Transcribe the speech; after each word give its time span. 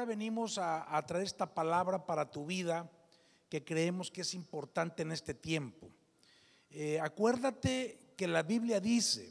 ahora 0.00 0.08
venimos 0.08 0.56
a, 0.56 1.04
traer 1.06 1.24
esta 1.24 1.52
palabra 1.54 2.06
para 2.06 2.30
tu 2.30 2.46
vida 2.46 2.90
que 3.50 3.62
creemos 3.62 4.10
que 4.10 4.22
es 4.22 4.32
importante 4.32 5.02
en 5.02 5.12
este 5.12 5.34
tiempo. 5.34 5.90
Eh, 6.70 6.98
acuérdate 6.98 8.14
que 8.16 8.26
la 8.26 8.42
Biblia 8.42 8.80
dice 8.80 9.30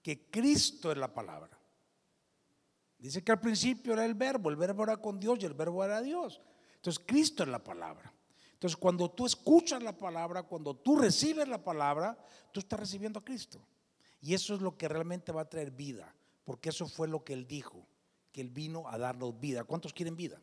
que 0.00 0.30
Cristo 0.30 0.92
es 0.92 0.98
la 0.98 1.12
palabra. 1.12 1.58
Dice 2.96 3.24
que 3.24 3.32
al 3.32 3.40
principio 3.40 3.94
era 3.94 4.04
el 4.04 4.14
verbo, 4.14 4.50
el 4.50 4.56
verbo 4.56 4.84
era 4.84 4.98
con 4.98 5.18
Dios 5.18 5.38
y 5.40 5.46
el 5.46 5.54
verbo 5.54 5.84
era 5.84 6.00
Dios. 6.00 6.40
Entonces 6.76 7.02
Cristo 7.04 7.42
es 7.42 7.48
la 7.48 7.64
palabra. 7.64 8.12
Entonces 8.52 8.76
cuando 8.76 9.10
tú 9.10 9.26
escuchas 9.26 9.82
la 9.82 9.98
palabra, 9.98 10.44
cuando 10.44 10.76
tú 10.76 10.96
recibes 10.96 11.48
la 11.48 11.64
palabra, 11.64 12.16
tú 12.52 12.60
estás 12.60 12.78
recibiendo 12.78 13.18
a 13.18 13.24
Cristo. 13.24 13.58
Y 14.20 14.34
eso 14.34 14.54
es 14.54 14.60
lo 14.60 14.76
que 14.76 14.86
realmente 14.86 15.32
va 15.32 15.40
a 15.40 15.48
traer 15.48 15.72
vida, 15.72 16.14
porque 16.44 16.68
eso 16.68 16.86
fue 16.86 17.08
lo 17.08 17.24
que 17.24 17.32
Él 17.32 17.48
dijo, 17.48 17.84
que 18.32 18.40
Él 18.40 18.50
vino 18.50 18.88
a 18.88 18.98
darnos 18.98 19.38
vida. 19.38 19.64
¿Cuántos 19.64 19.92
quieren 19.92 20.16
vida? 20.16 20.40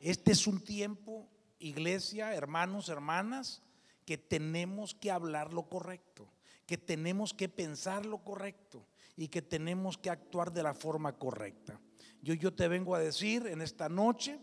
Este 0.00 0.32
es 0.32 0.46
un 0.46 0.60
tiempo, 0.60 1.28
iglesia, 1.58 2.34
hermanos, 2.34 2.88
hermanas, 2.88 3.62
que 4.04 4.18
tenemos 4.18 4.94
que 4.94 5.10
hablar 5.10 5.52
lo 5.52 5.68
correcto, 5.68 6.28
que 6.66 6.78
tenemos 6.78 7.32
que 7.32 7.48
pensar 7.48 8.04
lo 8.04 8.18
correcto 8.18 8.86
y 9.16 9.28
que 9.28 9.42
tenemos 9.42 9.96
que 9.96 10.10
actuar 10.10 10.52
de 10.52 10.62
la 10.62 10.74
forma 10.74 11.12
correcta. 11.16 11.80
Yo, 12.20 12.34
yo 12.34 12.52
te 12.52 12.68
vengo 12.68 12.94
a 12.94 12.98
decir 12.98 13.46
en 13.46 13.62
esta 13.62 13.88
noche 13.88 14.38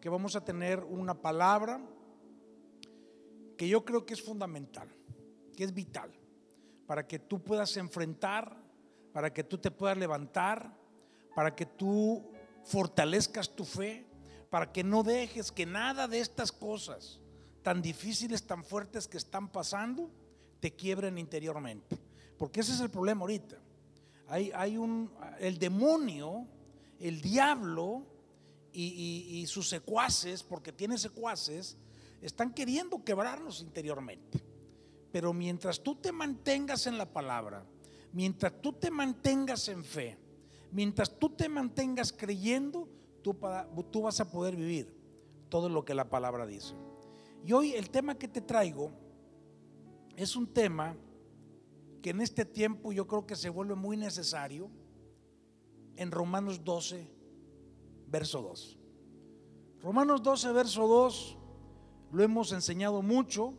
que 0.00 0.08
vamos 0.08 0.36
a 0.36 0.44
tener 0.44 0.84
una 0.84 1.14
palabra 1.14 1.80
que 3.56 3.68
yo 3.68 3.84
creo 3.84 4.04
que 4.04 4.14
es 4.14 4.22
fundamental, 4.22 4.88
que 5.56 5.64
es 5.64 5.72
vital, 5.72 6.12
para 6.86 7.06
que 7.06 7.18
tú 7.18 7.42
puedas 7.42 7.76
enfrentar, 7.76 8.56
para 9.12 9.32
que 9.32 9.44
tú 9.44 9.58
te 9.58 9.70
puedas 9.70 9.96
levantar, 9.96 10.75
para 11.36 11.54
que 11.54 11.66
tú 11.66 12.24
fortalezcas 12.64 13.54
tu 13.54 13.66
fe, 13.66 14.06
para 14.48 14.72
que 14.72 14.82
no 14.82 15.02
dejes 15.02 15.52
que 15.52 15.66
nada 15.66 16.08
de 16.08 16.18
estas 16.18 16.50
cosas 16.50 17.20
tan 17.62 17.82
difíciles, 17.82 18.46
tan 18.46 18.64
fuertes 18.64 19.06
que 19.06 19.18
están 19.18 19.52
pasando, 19.52 20.10
te 20.60 20.74
quiebren 20.74 21.18
interiormente. 21.18 21.98
Porque 22.38 22.60
ese 22.60 22.72
es 22.72 22.80
el 22.80 22.88
problema 22.88 23.20
ahorita. 23.20 23.58
Hay, 24.28 24.50
hay 24.54 24.78
un, 24.78 25.12
el 25.38 25.58
demonio, 25.58 26.48
el 26.98 27.20
diablo 27.20 28.06
y, 28.72 29.28
y 29.28 29.46
sus 29.46 29.68
secuaces, 29.68 30.42
porque 30.42 30.72
tiene 30.72 30.96
secuaces, 30.96 31.76
están 32.22 32.54
queriendo 32.54 33.04
quebrarnos 33.04 33.60
interiormente. 33.60 34.42
Pero 35.12 35.34
mientras 35.34 35.82
tú 35.82 35.96
te 35.96 36.12
mantengas 36.12 36.86
en 36.86 36.96
la 36.96 37.12
palabra, 37.12 37.62
mientras 38.12 38.54
tú 38.62 38.72
te 38.72 38.90
mantengas 38.90 39.68
en 39.68 39.84
fe, 39.84 40.16
mientras 40.72 41.18
tú 41.18 41.30
te 41.30 41.48
mantengas 41.48 42.12
creyendo, 42.12 42.88
tú, 43.22 44.02
vas 44.02 44.20
a 44.20 44.30
poder 44.30 44.56
vivir 44.56 44.94
todo 45.48 45.68
lo 45.68 45.84
que 45.84 45.94
la 45.94 46.08
palabra 46.08 46.46
dice. 46.46 46.74
Y 47.44 47.52
hoy 47.52 47.72
el 47.72 47.90
tema 47.90 48.16
que 48.16 48.28
te 48.28 48.40
traigo 48.40 48.90
es 50.16 50.36
un 50.36 50.46
tema 50.46 50.96
que 52.02 52.10
en 52.10 52.20
este 52.20 52.44
tiempo 52.44 52.92
yo 52.92 53.06
creo 53.06 53.26
que 53.26 53.36
se 53.36 53.48
vuelve 53.48 53.74
muy 53.74 53.96
necesario 53.96 54.70
en 55.96 56.10
Romanos 56.10 56.64
12, 56.64 57.06
verso 58.08 58.42
2. 58.42 58.78
Romanos 59.82 60.22
12, 60.22 60.52
verso 60.52 60.86
2 60.86 61.38
lo 62.12 62.22
hemos 62.22 62.52
enseñado 62.52 63.02
mucho, 63.02 63.54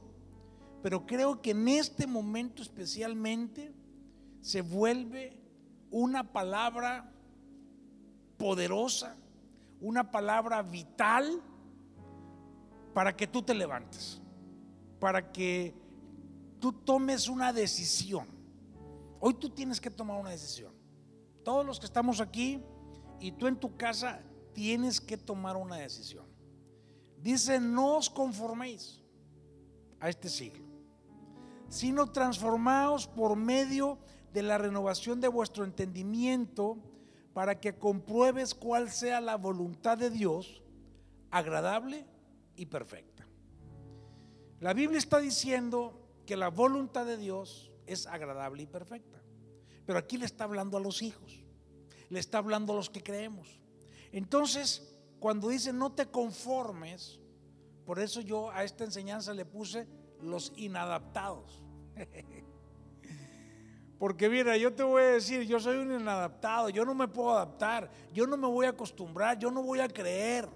pero 0.81 1.05
creo 1.05 1.41
que 1.41 1.51
en 1.51 1.67
este 1.67 2.07
momento 2.07 2.61
especialmente 2.61 3.73
se 4.41 4.61
vuelve 4.61 5.37
una 5.91 6.31
palabra 6.31 7.11
poderosa, 8.37 9.15
una 9.81 10.11
palabra 10.11 10.61
vital 10.61 11.41
para 12.93 13.15
que 13.15 13.27
tú 13.27 13.41
te 13.41 13.53
levantes, 13.53 14.21
para 14.99 15.31
que 15.31 15.75
tú 16.59 16.71
tomes 16.71 17.27
una 17.27 17.53
decisión. 17.53 18.27
Hoy 19.19 19.33
tú 19.35 19.49
tienes 19.49 19.79
que 19.79 19.89
tomar 19.89 20.19
una 20.19 20.31
decisión. 20.31 20.73
Todos 21.43 21.65
los 21.65 21.79
que 21.79 21.85
estamos 21.85 22.19
aquí 22.19 22.61
y 23.19 23.31
tú 23.31 23.47
en 23.47 23.55
tu 23.55 23.75
casa 23.77 24.21
tienes 24.53 24.99
que 24.99 25.17
tomar 25.17 25.55
una 25.55 25.77
decisión. 25.77 26.25
Dice, 27.21 27.59
no 27.59 27.97
os 27.97 28.09
conforméis 28.09 29.01
a 29.99 30.09
este 30.09 30.29
siglo, 30.29 30.65
sino 31.69 32.11
transformaos 32.11 33.07
por 33.07 33.35
medio 33.35 33.97
de 33.97 34.16
la 34.41 34.57
renovación 34.57 35.21
de 35.21 35.27
vuestro 35.27 35.63
entendimiento 35.63 36.77
para 37.33 37.59
que 37.59 37.77
compruebes 37.77 38.55
cuál 38.55 38.89
sea 38.89 39.21
la 39.21 39.37
voluntad 39.37 39.97
de 39.97 40.09
Dios, 40.09 40.63
agradable 41.29 42.05
y 42.55 42.65
perfecta. 42.65 43.27
La 44.59 44.73
Biblia 44.73 44.97
está 44.97 45.19
diciendo 45.19 46.01
que 46.25 46.35
la 46.35 46.49
voluntad 46.49 47.05
de 47.05 47.17
Dios 47.17 47.71
es 47.85 48.07
agradable 48.07 48.63
y 48.63 48.65
perfecta. 48.65 49.21
Pero 49.85 49.99
aquí 49.99 50.17
le 50.17 50.25
está 50.25 50.45
hablando 50.45 50.77
a 50.77 50.81
los 50.81 51.01
hijos, 51.01 51.45
le 52.09 52.19
está 52.19 52.39
hablando 52.39 52.73
a 52.73 52.75
los 52.75 52.89
que 52.89 53.03
creemos. 53.03 53.59
Entonces, 54.11 54.97
cuando 55.19 55.49
dice 55.49 55.71
no 55.71 55.93
te 55.93 56.07
conformes, 56.07 57.19
por 57.85 57.99
eso 57.99 58.21
yo 58.21 58.49
a 58.49 58.63
esta 58.63 58.83
enseñanza 58.83 59.33
le 59.33 59.45
puse 59.45 59.87
los 60.21 60.51
inadaptados. 60.55 61.61
Porque 63.99 64.29
mira, 64.29 64.55
yo 64.57 64.73
te 64.73 64.83
voy 64.83 65.01
a 65.01 65.07
decir, 65.07 65.41
yo 65.43 65.59
soy 65.59 65.77
un 65.77 65.91
inadaptado, 65.91 66.69
yo 66.69 66.85
no 66.85 66.93
me 66.93 67.07
puedo 67.07 67.31
adaptar, 67.31 67.89
yo 68.13 68.27
no 68.27 68.37
me 68.37 68.47
voy 68.47 68.67
a 68.67 68.69
acostumbrar, 68.69 69.39
yo 69.39 69.49
no 69.49 69.63
voy 69.63 69.79
a 69.79 69.87
creer. 69.87 70.47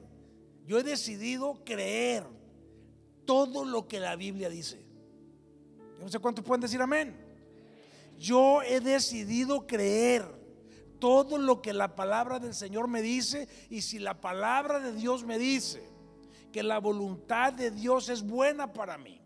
Yo 0.67 0.77
he 0.77 0.83
decidido 0.83 1.59
creer 1.65 2.23
todo 3.25 3.65
lo 3.65 3.87
que 3.87 3.99
la 3.99 4.15
Biblia 4.15 4.47
dice. 4.47 4.85
Yo 5.97 6.03
no 6.03 6.09
sé 6.09 6.19
cuántos 6.19 6.45
pueden 6.45 6.61
decir 6.61 6.81
amén. 6.81 7.15
Yo 8.19 8.61
he 8.61 8.79
decidido 8.79 9.65
creer 9.65 10.23
todo 10.99 11.39
lo 11.39 11.63
que 11.63 11.73
la 11.73 11.95
palabra 11.95 12.37
del 12.37 12.53
Señor 12.53 12.87
me 12.87 13.01
dice 13.01 13.47
y 13.71 13.81
si 13.81 13.97
la 13.97 14.21
palabra 14.21 14.79
de 14.79 14.93
Dios 14.93 15.23
me 15.23 15.39
dice 15.39 15.89
que 16.51 16.61
la 16.61 16.79
voluntad 16.79 17.53
de 17.53 17.71
Dios 17.71 18.09
es 18.09 18.21
buena 18.21 18.71
para 18.71 18.99
mí, 18.99 19.19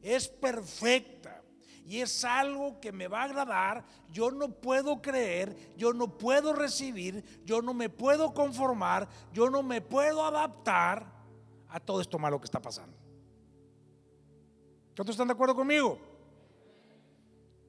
es 0.00 0.28
perfecta 0.28 1.37
y 1.88 2.02
es 2.02 2.22
algo 2.22 2.78
que 2.80 2.92
me 2.92 3.08
va 3.08 3.22
a 3.22 3.24
agradar, 3.24 3.82
yo 4.12 4.30
no 4.30 4.50
puedo 4.50 5.00
creer, 5.00 5.56
yo 5.74 5.94
no 5.94 6.18
puedo 6.18 6.52
recibir, 6.52 7.24
yo 7.46 7.62
no 7.62 7.72
me 7.72 7.88
puedo 7.88 8.34
conformar, 8.34 9.08
yo 9.32 9.48
no 9.48 9.62
me 9.62 9.80
puedo 9.80 10.22
adaptar 10.22 11.10
a 11.66 11.80
todo 11.80 12.02
esto 12.02 12.18
malo 12.18 12.38
que 12.38 12.44
está 12.44 12.60
pasando. 12.60 12.94
¿Cuántos 14.94 15.14
están 15.14 15.28
de 15.28 15.32
acuerdo 15.32 15.54
conmigo? 15.54 15.98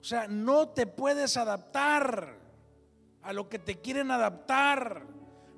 O 0.01 0.03
sea, 0.03 0.27
no 0.27 0.67
te 0.67 0.85
puedes 0.85 1.37
adaptar 1.37 2.37
a 3.21 3.31
lo 3.31 3.47
que 3.47 3.57
te 3.57 3.79
quieren 3.79 4.11
adaptar, 4.11 5.07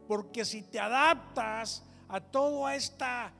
porque 0.07 0.45
si 0.45 0.61
te 0.61 0.79
adaptas 0.79 1.83
a 2.07 2.19
toda 2.21 2.75
esta 2.75 3.33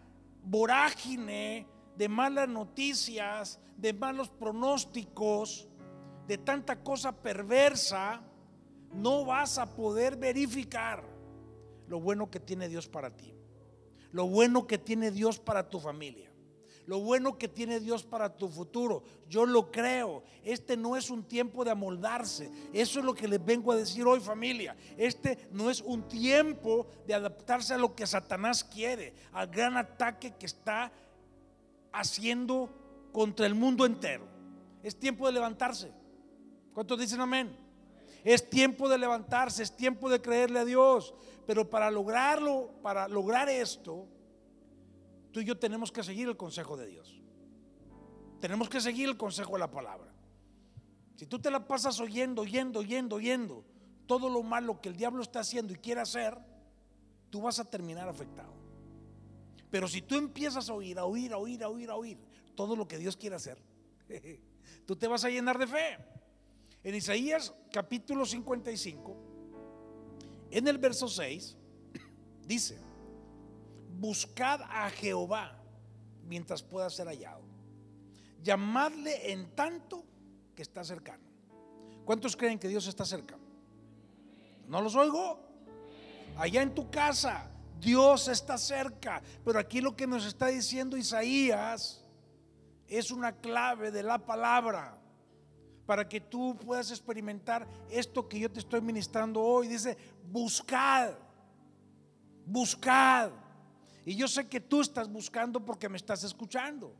vorágine 0.43 1.67
de 2.01 2.09
malas 2.09 2.49
noticias, 2.49 3.59
de 3.77 3.93
malos 3.93 4.27
pronósticos, 4.27 5.67
de 6.25 6.39
tanta 6.39 6.83
cosa 6.83 7.11
perversa, 7.11 8.23
no 8.91 9.23
vas 9.23 9.59
a 9.59 9.75
poder 9.75 10.15
verificar 10.15 11.03
lo 11.85 11.99
bueno 11.99 12.31
que 12.31 12.39
tiene 12.39 12.69
Dios 12.69 12.87
para 12.87 13.15
ti, 13.15 13.35
lo 14.11 14.25
bueno 14.25 14.65
que 14.65 14.79
tiene 14.79 15.11
Dios 15.11 15.37
para 15.37 15.69
tu 15.69 15.79
familia 15.79 16.31
lo 16.87 16.99
bueno 16.99 17.37
que 17.37 17.47
tiene 17.47 17.79
Dios 17.79 18.03
para 18.03 18.35
tu 18.35 18.49
futuro. 18.49 19.03
Yo 19.29 19.45
lo 19.45 19.71
creo. 19.71 20.23
Este 20.43 20.75
no 20.75 20.97
es 20.97 21.09
un 21.09 21.23
tiempo 21.23 21.63
de 21.63 21.71
amoldarse. 21.71 22.51
Eso 22.73 22.99
es 22.99 23.05
lo 23.05 23.13
que 23.13 23.29
les 23.29 23.45
vengo 23.45 23.71
a 23.71 23.77
decir 23.77 24.05
hoy 24.05 24.19
familia. 24.19 24.75
Este 24.97 25.47
no 25.51 25.69
es 25.69 25.79
un 25.79 26.07
tiempo 26.09 26.87
de 27.07 27.13
adaptarse 27.13 27.75
a 27.75 27.77
lo 27.77 27.95
que 27.95 28.05
Satanás 28.05 28.63
quiere, 28.63 29.13
al 29.31 29.47
gran 29.47 29.77
ataque 29.77 30.33
que 30.37 30.47
está 30.47 30.91
haciendo 31.91 32.69
contra 33.11 33.45
el 33.45 33.55
mundo 33.55 33.85
entero. 33.85 34.25
Es 34.83 34.97
tiempo 34.97 35.27
de 35.27 35.33
levantarse. 35.33 35.91
¿Cuántos 36.73 36.99
dicen 36.99 37.21
amén? 37.21 37.55
Es 38.23 38.49
tiempo 38.49 38.87
de 38.87 38.97
levantarse, 38.97 39.63
es 39.63 39.75
tiempo 39.75 40.09
de 40.09 40.21
creerle 40.21 40.59
a 40.59 40.65
Dios. 40.65 41.13
Pero 41.45 41.69
para 41.69 41.89
lograrlo, 41.91 42.71
para 42.81 43.07
lograr 43.07 43.49
esto, 43.49 44.07
tú 45.31 45.39
y 45.39 45.45
yo 45.45 45.57
tenemos 45.57 45.91
que 45.91 46.03
seguir 46.03 46.27
el 46.27 46.37
consejo 46.37 46.77
de 46.77 46.87
Dios. 46.87 47.21
Tenemos 48.39 48.69
que 48.69 48.81
seguir 48.81 49.09
el 49.09 49.17
consejo 49.17 49.53
de 49.53 49.59
la 49.59 49.71
palabra. 49.71 50.11
Si 51.15 51.25
tú 51.25 51.39
te 51.39 51.51
la 51.51 51.67
pasas 51.67 51.99
oyendo, 51.99 52.41
oyendo, 52.41 52.79
oyendo, 52.79 53.15
oyendo 53.17 53.65
todo 54.07 54.27
lo 54.27 54.43
malo 54.43 54.81
que 54.81 54.89
el 54.89 54.97
diablo 54.97 55.21
está 55.21 55.39
haciendo 55.41 55.73
y 55.73 55.77
quiere 55.77 56.01
hacer, 56.01 56.37
tú 57.29 57.41
vas 57.41 57.59
a 57.59 57.69
terminar 57.69 58.09
afectado. 58.09 58.60
Pero 59.71 59.87
si 59.87 60.01
tú 60.01 60.17
empiezas 60.17 60.69
a 60.69 60.73
oír, 60.73 60.99
a 60.99 61.05
oír, 61.05 61.33
a 61.33 61.37
oír, 61.37 61.63
a 61.63 61.69
oír, 61.69 61.89
a 61.89 61.95
oír 61.95 62.17
todo 62.55 62.75
lo 62.75 62.87
que 62.87 62.97
Dios 62.97 63.15
quiere 63.15 63.37
hacer, 63.37 63.57
tú 64.85 64.95
te 64.97 65.07
vas 65.07 65.23
a 65.23 65.29
llenar 65.29 65.57
de 65.57 65.65
fe. 65.65 65.97
En 66.83 66.93
Isaías 66.93 67.53
capítulo 67.71 68.25
55, 68.25 69.15
en 70.51 70.67
el 70.67 70.77
verso 70.77 71.07
6, 71.07 71.55
dice, 72.45 72.77
buscad 73.97 74.61
a 74.63 74.89
Jehová 74.89 75.57
mientras 76.27 76.61
pueda 76.61 76.89
ser 76.89 77.07
hallado. 77.07 77.43
Llamadle 78.43 79.31
en 79.31 79.55
tanto 79.55 80.03
que 80.53 80.63
está 80.63 80.83
cercano. 80.83 81.23
¿Cuántos 82.03 82.35
creen 82.35 82.59
que 82.59 82.67
Dios 82.67 82.87
está 82.87 83.05
cerca? 83.05 83.37
¿No 84.67 84.81
los 84.81 84.95
oigo? 84.95 85.39
Allá 86.35 86.61
en 86.61 86.73
tu 86.73 86.89
casa, 86.89 87.49
Dios 87.81 88.27
está 88.27 88.57
cerca. 88.57 89.21
Pero 89.43 89.59
aquí 89.59 89.81
lo 89.81 89.95
que 89.95 90.07
nos 90.07 90.25
está 90.25 90.47
diciendo 90.47 90.95
Isaías 90.95 92.05
es 92.87 93.11
una 93.11 93.33
clave 93.33 93.91
de 93.91 94.03
la 94.03 94.19
palabra 94.19 94.97
para 95.85 96.07
que 96.07 96.21
tú 96.21 96.55
puedas 96.55 96.91
experimentar 96.91 97.67
esto 97.89 98.29
que 98.29 98.39
yo 98.39 98.49
te 98.51 98.59
estoy 98.59 98.81
ministrando 98.81 99.41
hoy. 99.41 99.67
Dice, 99.67 99.97
buscad, 100.29 101.13
buscad. 102.45 103.31
Y 104.05 104.15
yo 104.15 104.27
sé 104.27 104.47
que 104.47 104.59
tú 104.59 104.81
estás 104.81 105.11
buscando 105.11 105.63
porque 105.63 105.89
me 105.89 105.97
estás 105.97 106.23
escuchando. 106.23 106.95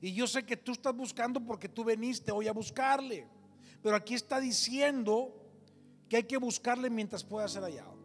Y 0.00 0.12
yo 0.12 0.26
sé 0.26 0.44
que 0.44 0.56
tú 0.56 0.72
estás 0.72 0.94
buscando 0.94 1.40
porque 1.44 1.68
tú 1.68 1.84
veniste 1.84 2.32
hoy 2.32 2.48
a 2.48 2.52
buscarle. 2.52 3.28
Pero 3.82 3.96
aquí 3.96 4.14
está 4.14 4.40
diciendo 4.40 5.34
que 6.08 6.16
hay 6.16 6.24
que 6.24 6.36
buscarle 6.36 6.90
mientras 6.90 7.22
pueda 7.22 7.46
ser 7.48 7.62
hallado. 7.62 8.01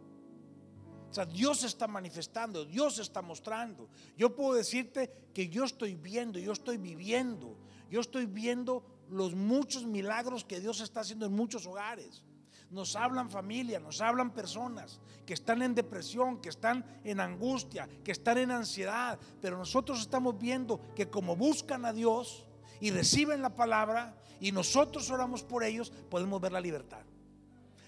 O 1.10 1.14
sea, 1.14 1.26
Dios 1.26 1.64
está 1.64 1.88
manifestando, 1.88 2.66
Dios 2.66 3.00
está 3.00 3.22
mostrando. 3.22 3.90
Yo 4.18 4.36
puedo 4.36 4.54
decirte 4.54 5.12
que 5.34 5.48
yo 5.48 5.64
estoy 5.64 5.96
viendo, 5.96 6.38
yo 6.38 6.52
estoy 6.52 6.78
viviendo, 6.78 7.58
yo 7.90 8.02
estoy 8.02 8.26
viendo 8.26 8.84
los 9.10 9.34
muchos 9.36 9.86
milagros 9.86 10.44
que 10.44 10.60
Dios 10.60 10.82
está 10.82 11.02
haciendo 11.02 11.26
en 11.26 11.34
muchos 11.34 11.66
hogares. 11.66 12.24
Nos 12.70 12.98
hablan 12.98 13.30
familias, 13.30 13.82
nos 13.82 14.02
hablan 14.02 14.34
personas 14.34 15.00
que 15.26 15.34
están 15.34 15.62
en 15.62 15.74
depresión, 15.74 16.42
que 16.42 16.50
están 16.50 16.86
en 17.06 17.22
angustia, 17.22 17.88
que 18.04 18.12
están 18.12 18.38
en 18.38 18.52
ansiedad. 18.52 19.18
Pero 19.42 19.58
nosotros 19.58 20.02
estamos 20.02 20.38
viendo 20.38 20.82
que 20.94 21.10
como 21.10 21.38
buscan 21.38 21.86
a 21.86 21.94
Dios 21.94 22.46
y 22.82 22.92
reciben 22.92 23.42
la 23.42 23.56
palabra 23.56 24.18
y 24.42 24.52
nosotros 24.52 25.10
oramos 25.10 25.44
por 25.44 25.64
ellos, 25.64 25.92
podemos 26.10 26.42
ver 26.42 26.52
la 26.52 26.60
libertad. 26.60 27.06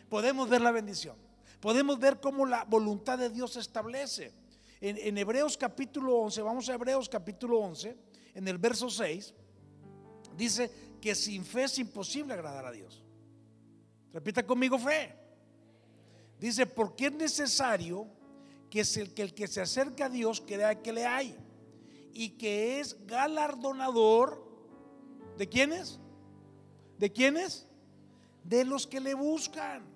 Podemos 0.09 0.49
ver 0.49 0.61
la 0.61 0.71
bendición. 0.71 1.28
Podemos 1.59 1.99
ver 1.99 2.19
cómo 2.19 2.45
la 2.45 2.63
voluntad 2.63 3.17
de 3.17 3.29
Dios 3.29 3.53
se 3.53 3.59
establece. 3.59 4.31
En, 4.81 5.17
Hebreos 5.17 5.57
capítulo 5.57 6.19
11, 6.19 6.41
vamos 6.41 6.69
a 6.69 6.73
Hebreos 6.73 7.09
capítulo 7.09 7.59
11, 7.59 7.97
en 8.33 8.47
el 8.47 8.57
verso 8.57 8.89
6, 8.89 9.33
dice 10.37 10.71
que 11.01 11.13
sin 11.13 11.43
fe 11.43 11.65
es 11.65 11.77
imposible 11.79 12.33
agradar 12.33 12.65
a 12.65 12.71
Dios. 12.71 13.03
Repita 14.13 14.45
conmigo 14.45 14.79
fe. 14.79 15.13
Dice, 16.39 16.65
porque 16.65 17.07
es 17.07 17.11
necesario 17.11 18.07
que, 18.69 18.81
es 18.81 18.95
el, 18.95 19.13
que 19.13 19.23
el 19.23 19.33
que 19.33 19.47
se 19.47 19.59
acerca 19.59 20.05
a 20.05 20.09
Dios 20.09 20.39
crea 20.39 20.81
que 20.81 20.93
le 20.93 21.05
hay 21.05 21.35
y 22.13 22.29
que 22.31 22.79
es 22.79 23.05
galardonador 23.05 24.41
de 25.37 25.49
quiénes? 25.49 25.99
¿De 26.97 27.11
quiénes? 27.11 27.67
De 28.45 28.63
los 28.63 28.87
que 28.87 29.01
le 29.01 29.13
buscan. 29.13 29.88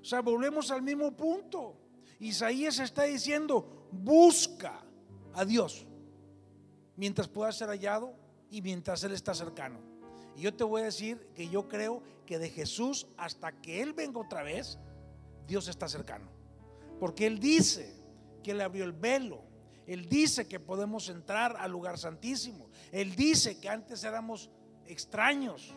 O 0.00 0.04
sea, 0.04 0.20
volvemos 0.20 0.70
al 0.70 0.82
mismo 0.82 1.16
punto. 1.16 1.76
Isaías 2.18 2.78
está 2.78 3.04
diciendo, 3.04 3.88
busca 3.92 4.82
a 5.34 5.44
Dios 5.44 5.86
mientras 6.96 7.28
pueda 7.28 7.50
ser 7.52 7.68
hallado 7.68 8.14
y 8.50 8.62
mientras 8.62 9.02
Él 9.04 9.12
está 9.12 9.34
cercano. 9.34 9.80
Y 10.36 10.42
yo 10.42 10.54
te 10.54 10.64
voy 10.64 10.82
a 10.82 10.84
decir 10.84 11.28
que 11.34 11.48
yo 11.48 11.68
creo 11.68 12.02
que 12.26 12.38
de 12.38 12.50
Jesús 12.50 13.06
hasta 13.16 13.52
que 13.60 13.82
Él 13.82 13.92
venga 13.92 14.20
otra 14.20 14.42
vez, 14.42 14.78
Dios 15.46 15.68
está 15.68 15.88
cercano. 15.88 16.30
Porque 16.98 17.26
Él 17.26 17.38
dice 17.38 17.96
que 18.42 18.52
Él 18.52 18.60
abrió 18.60 18.84
el 18.84 18.92
velo. 18.92 19.42
Él 19.86 20.08
dice 20.08 20.46
que 20.46 20.60
podemos 20.60 21.08
entrar 21.08 21.56
al 21.58 21.72
lugar 21.72 21.98
santísimo. 21.98 22.68
Él 22.92 23.16
dice 23.16 23.58
que 23.58 23.68
antes 23.68 24.04
éramos 24.04 24.50
extraños. 24.86 25.74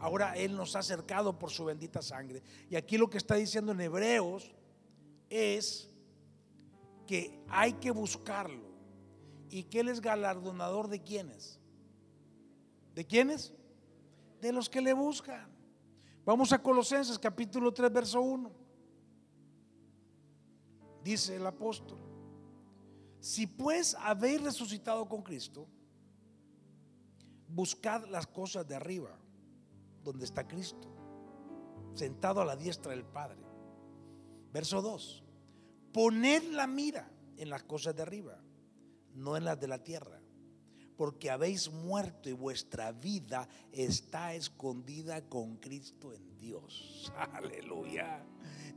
Ahora 0.00 0.36
Él 0.36 0.56
nos 0.56 0.76
ha 0.76 0.80
acercado 0.80 1.38
por 1.38 1.50
su 1.50 1.64
bendita 1.64 2.02
sangre. 2.02 2.42
Y 2.70 2.76
aquí 2.76 2.98
lo 2.98 3.10
que 3.10 3.18
está 3.18 3.34
diciendo 3.34 3.72
en 3.72 3.80
Hebreos 3.80 4.50
es 5.30 5.90
que 7.06 7.40
hay 7.48 7.74
que 7.74 7.90
buscarlo. 7.90 8.68
Y 9.50 9.64
que 9.64 9.80
Él 9.80 9.88
es 9.88 10.00
galardonador 10.00 10.88
de 10.88 11.02
quienes. 11.02 11.58
¿De 12.94 13.06
quiénes? 13.06 13.52
De 14.40 14.52
los 14.52 14.68
que 14.68 14.80
le 14.80 14.92
buscan. 14.92 15.48
Vamos 16.24 16.52
a 16.52 16.62
Colosenses 16.62 17.18
capítulo 17.18 17.72
3, 17.72 17.92
verso 17.92 18.20
1. 18.20 18.52
Dice 21.02 21.36
el 21.36 21.46
apóstol, 21.46 21.98
si 23.20 23.46
pues 23.46 23.96
habéis 23.98 24.42
resucitado 24.42 25.08
con 25.08 25.22
Cristo, 25.22 25.66
buscad 27.48 28.04
las 28.08 28.26
cosas 28.26 28.66
de 28.68 28.76
arriba, 28.76 29.16
donde 30.12 30.24
está 30.24 30.46
Cristo, 30.46 30.88
sentado 31.94 32.40
a 32.40 32.44
la 32.44 32.56
diestra 32.56 32.92
del 32.92 33.04
Padre. 33.04 33.40
Verso 34.52 34.82
2, 34.82 35.24
poned 35.92 36.42
la 36.52 36.66
mira 36.66 37.10
en 37.36 37.50
las 37.50 37.62
cosas 37.62 37.94
de 37.94 38.02
arriba, 38.02 38.38
no 39.14 39.36
en 39.36 39.44
las 39.44 39.60
de 39.60 39.68
la 39.68 39.82
tierra 39.82 40.20
porque 40.98 41.30
habéis 41.30 41.70
muerto 41.70 42.28
y 42.28 42.32
vuestra 42.32 42.90
vida 42.90 43.48
está 43.70 44.34
escondida 44.34 45.22
con 45.22 45.56
Cristo 45.58 46.12
en 46.12 46.36
Dios. 46.36 47.12
Aleluya. 47.32 48.20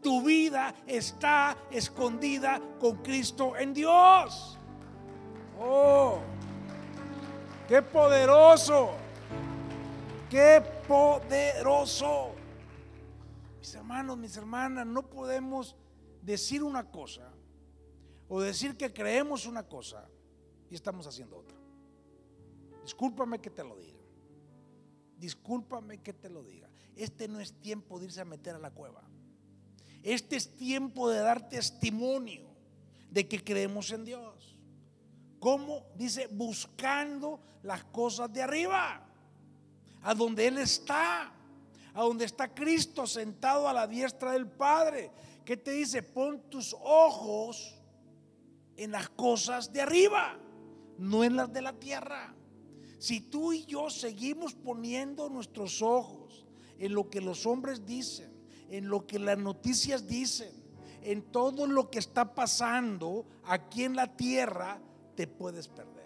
Tu 0.04 0.24
vida 0.24 0.76
está 0.86 1.58
escondida 1.72 2.62
con 2.80 2.98
Cristo 2.98 3.58
en 3.58 3.74
Dios. 3.74 4.60
Oh, 5.60 6.20
qué 7.68 7.82
poderoso. 7.82 8.92
Qué 10.32 10.64
poderoso. 10.88 12.34
Mis 13.60 13.76
hermanos, 13.76 14.18
mis 14.18 14.38
hermanas, 14.38 14.88
no 14.88 15.10
podemos 15.10 15.76
decir 16.22 16.64
una 16.64 16.90
cosa 16.90 17.34
o 18.30 18.40
decir 18.40 18.78
que 18.78 18.94
creemos 18.94 19.46
una 19.46 19.68
cosa 19.68 20.08
y 20.70 20.76
estamos 20.76 21.06
haciendo 21.06 21.38
otra. 21.38 21.58
Discúlpame 22.82 23.40
que 23.42 23.50
te 23.50 23.62
lo 23.62 23.76
diga. 23.76 24.00
Discúlpame 25.18 26.02
que 26.02 26.14
te 26.14 26.30
lo 26.30 26.44
diga. 26.44 26.70
Este 26.96 27.28
no 27.28 27.42
es 27.42 27.52
tiempo 27.60 28.00
de 28.00 28.06
irse 28.06 28.22
a 28.22 28.26
meter 28.26 28.56
a 28.56 28.60
la 28.60 28.72
cueva. 28.72 29.04
Este 30.02 30.38
es 30.38 30.56
tiempo 30.56 31.10
de 31.10 31.20
dar 31.20 31.50
testimonio 31.50 32.56
de 33.10 33.28
que 33.28 33.44
creemos 33.44 33.92
en 33.92 34.06
Dios. 34.06 34.58
¿Cómo? 35.42 35.88
Dice, 35.98 36.28
buscando 36.28 37.42
las 37.64 37.84
cosas 37.84 38.32
de 38.32 38.42
arriba, 38.44 39.11
a 40.04 40.14
donde 40.14 40.48
Él 40.48 40.58
está, 40.58 41.32
a 41.94 42.02
donde 42.02 42.26
está 42.26 42.54
Cristo 42.54 43.06
sentado 43.06 43.68
a 43.68 43.74
la 43.74 43.88
diestra 43.88 44.34
del 44.34 44.48
Padre. 44.48 45.12
¿Qué 45.46 45.58
te 45.58 45.72
dice? 45.72 46.04
Pon 46.04 46.42
tus 46.50 46.76
ojos 46.82 47.80
en 48.78 48.92
las 48.92 49.10
cosas 49.10 49.72
de 49.72 49.82
arriba, 49.82 50.38
no 50.98 51.24
en 51.24 51.36
las 51.36 51.52
de 51.52 51.62
la 51.62 51.74
tierra. 51.74 52.34
Si 52.98 53.20
tú 53.20 53.52
y 53.52 53.66
yo 53.66 53.90
seguimos 53.90 54.54
poniendo 54.54 55.30
nuestros 55.30 55.82
ojos 55.82 56.46
en 56.78 56.94
lo 56.94 57.10
que 57.10 57.22
los 57.22 57.46
hombres 57.46 57.86
dicen, 57.86 58.32
en 58.70 58.88
lo 58.88 59.06
que 59.06 59.20
las 59.20 59.38
noticias 59.38 60.08
dicen, 60.08 60.52
en 61.02 61.24
todo 61.32 61.66
lo 61.68 61.90
que 61.90 62.00
está 62.00 62.34
pasando 62.34 63.26
aquí 63.44 63.84
en 63.84 63.96
la 63.96 64.16
tierra, 64.16 64.80
te 65.16 65.28
puedes 65.28 65.68
perder. 65.68 66.01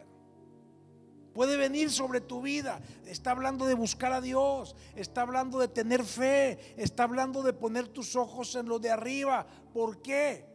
Puede 1.35 1.57
venir 1.57 1.91
sobre 1.91 2.21
tu 2.21 2.41
vida. 2.41 2.81
Está 3.05 3.31
hablando 3.31 3.65
de 3.65 3.73
buscar 3.73 4.13
a 4.13 4.21
Dios. 4.21 4.73
Está 4.95 5.23
hablando 5.23 5.59
de 5.59 5.67
tener 5.67 6.01
fe. 6.01 6.73
Está 6.77 7.03
hablando 7.03 7.43
de 7.43 7.51
poner 7.51 7.89
tus 7.89 8.15
ojos 8.15 8.55
en 8.55 8.67
lo 8.69 8.79
de 8.79 8.89
arriba. 8.89 9.45
¿Por 9.73 10.01
qué? 10.01 10.45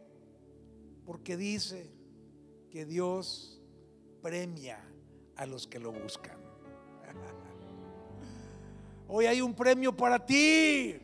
Porque 1.05 1.37
dice 1.37 1.93
que 2.71 2.87
Dios 2.87 3.61
premia 4.23 4.83
a 5.35 5.45
los 5.45 5.67
que 5.67 5.77
lo 5.77 5.91
buscan. 5.91 6.39
Hoy 9.07 9.27
hay 9.27 9.39
un 9.39 9.53
premio 9.53 9.95
para 9.95 10.25
ti. 10.25 10.95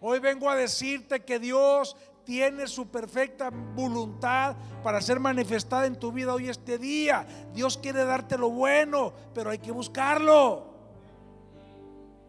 Hoy 0.00 0.18
vengo 0.18 0.48
a 0.48 0.56
decirte 0.56 1.22
que 1.26 1.38
Dios 1.38 1.94
tiene 2.24 2.66
su 2.66 2.88
perfecta 2.88 3.50
voluntad 3.50 4.56
para 4.82 5.00
ser 5.00 5.20
manifestada 5.20 5.86
en 5.86 5.98
tu 5.98 6.12
vida 6.12 6.34
hoy 6.34 6.48
este 6.48 6.78
día. 6.78 7.26
Dios 7.52 7.78
quiere 7.78 8.04
darte 8.04 8.38
lo 8.38 8.50
bueno, 8.50 9.12
pero 9.34 9.50
hay 9.50 9.58
que 9.58 9.70
buscarlo. 9.70 10.74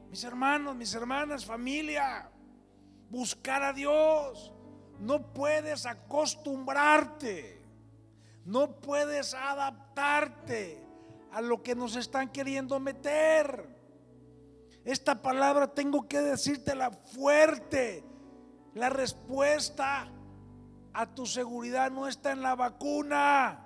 Mis 0.10 0.24
hermanos, 0.24 0.76
mis 0.76 0.94
hermanas, 0.94 1.46
familia, 1.46 2.30
buscar 3.10 3.64
a 3.64 3.74
Dios. 3.74 4.54
No 5.00 5.34
puedes 5.34 5.86
acostumbrarte, 5.86 7.62
no 8.46 8.80
puedes 8.80 9.34
adaptarte 9.34 10.82
a 11.34 11.42
lo 11.42 11.62
que 11.62 11.76
nos 11.76 11.98
están 11.98 12.30
queriendo 12.30 12.80
meter. 12.80 13.68
Esta 14.86 15.22
palabra 15.22 15.68
tengo 15.68 16.08
que 16.08 16.22
decírtela 16.22 16.92
fuerte. 16.92 18.04
La 18.76 18.90
respuesta 18.90 20.08
a 20.94 21.16
tu 21.16 21.26
seguridad 21.26 21.90
no 21.92 22.08
está 22.08 22.34
en 22.34 22.42
la 22.42 22.56
vacuna. 22.56 23.66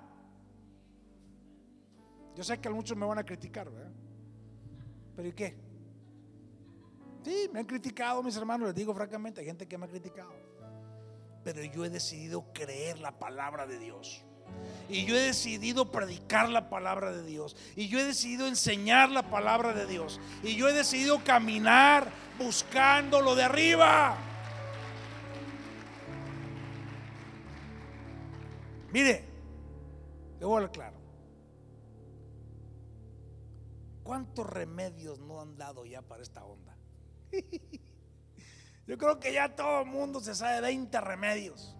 Yo 2.34 2.44
sé 2.44 2.60
que 2.60 2.70
muchos 2.70 2.96
me 2.96 3.06
van 3.06 3.18
a 3.18 3.24
criticar, 3.24 3.70
¿verdad? 3.70 3.92
Pero 5.16 5.28
¿y 5.28 5.32
qué? 5.32 5.56
Sí, 7.24 7.50
me 7.52 7.58
han 7.60 7.66
criticado 7.66 8.22
mis 8.22 8.36
hermanos, 8.36 8.68
les 8.68 8.74
digo 8.74 8.94
francamente, 8.94 9.40
hay 9.40 9.46
gente 9.46 9.66
que 9.66 9.76
me 9.76 9.86
ha 9.86 9.88
criticado. 9.88 10.32
Pero 11.42 11.62
yo 11.64 11.84
he 11.84 11.90
decidido 11.90 12.52
creer 12.52 12.98
la 13.00 13.18
palabra 13.18 13.66
de 13.66 13.78
Dios. 13.78 14.24
Y 14.88 15.06
yo 15.06 15.16
he 15.16 15.20
decidido 15.20 15.90
predicar 15.90 16.48
la 16.48 16.70
palabra 16.70 17.12
de 17.12 17.24
Dios. 17.24 17.56
Y 17.74 17.88
yo 17.88 17.98
he 17.98 18.04
decidido 18.04 18.46
enseñar 18.46 19.10
la 19.10 19.28
palabra 19.28 19.72
de 19.72 19.86
Dios. 19.86 20.20
Y 20.42 20.54
yo 20.54 20.68
he 20.68 20.72
decidido 20.72 21.22
caminar 21.24 22.10
buscando 22.38 23.20
lo 23.20 23.34
de 23.34 23.42
arriba. 23.42 24.16
Mire, 28.92 29.24
le 30.38 30.46
voy 30.46 30.54
a 30.54 30.56
hablar 30.56 30.72
claro. 30.72 30.96
¿Cuántos 34.02 34.46
remedios 34.46 35.20
no 35.20 35.40
han 35.40 35.56
dado 35.56 35.86
ya 35.86 36.02
para 36.02 36.22
esta 36.22 36.44
onda? 36.44 36.76
Yo 38.86 38.98
creo 38.98 39.20
que 39.20 39.32
ya 39.32 39.54
todo 39.54 39.82
el 39.82 39.86
mundo 39.86 40.20
se 40.20 40.34
sabe 40.34 40.60
20 40.62 41.00
remedios. 41.00 41.76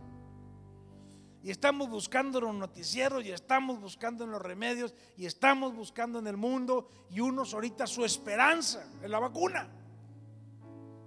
Y 1.43 1.50
estamos 1.50 1.88
buscando 1.88 2.38
en 2.38 2.45
los 2.45 2.55
noticieros 2.55 3.25
y 3.25 3.33
estamos 3.33 3.81
buscando 3.81 4.25
en 4.25 4.31
los 4.31 4.43
remedios 4.43 4.95
y 5.17 5.25
estamos 5.25 5.75
buscando 5.75 6.19
en 6.19 6.26
el 6.26 6.37
mundo 6.37 6.88
y 7.11 7.21
unos 7.21 7.55
ahorita 7.55 7.87
su 7.87 8.05
esperanza 8.05 8.87
en 9.02 9.11
la 9.11 9.19
vacuna. 9.19 9.69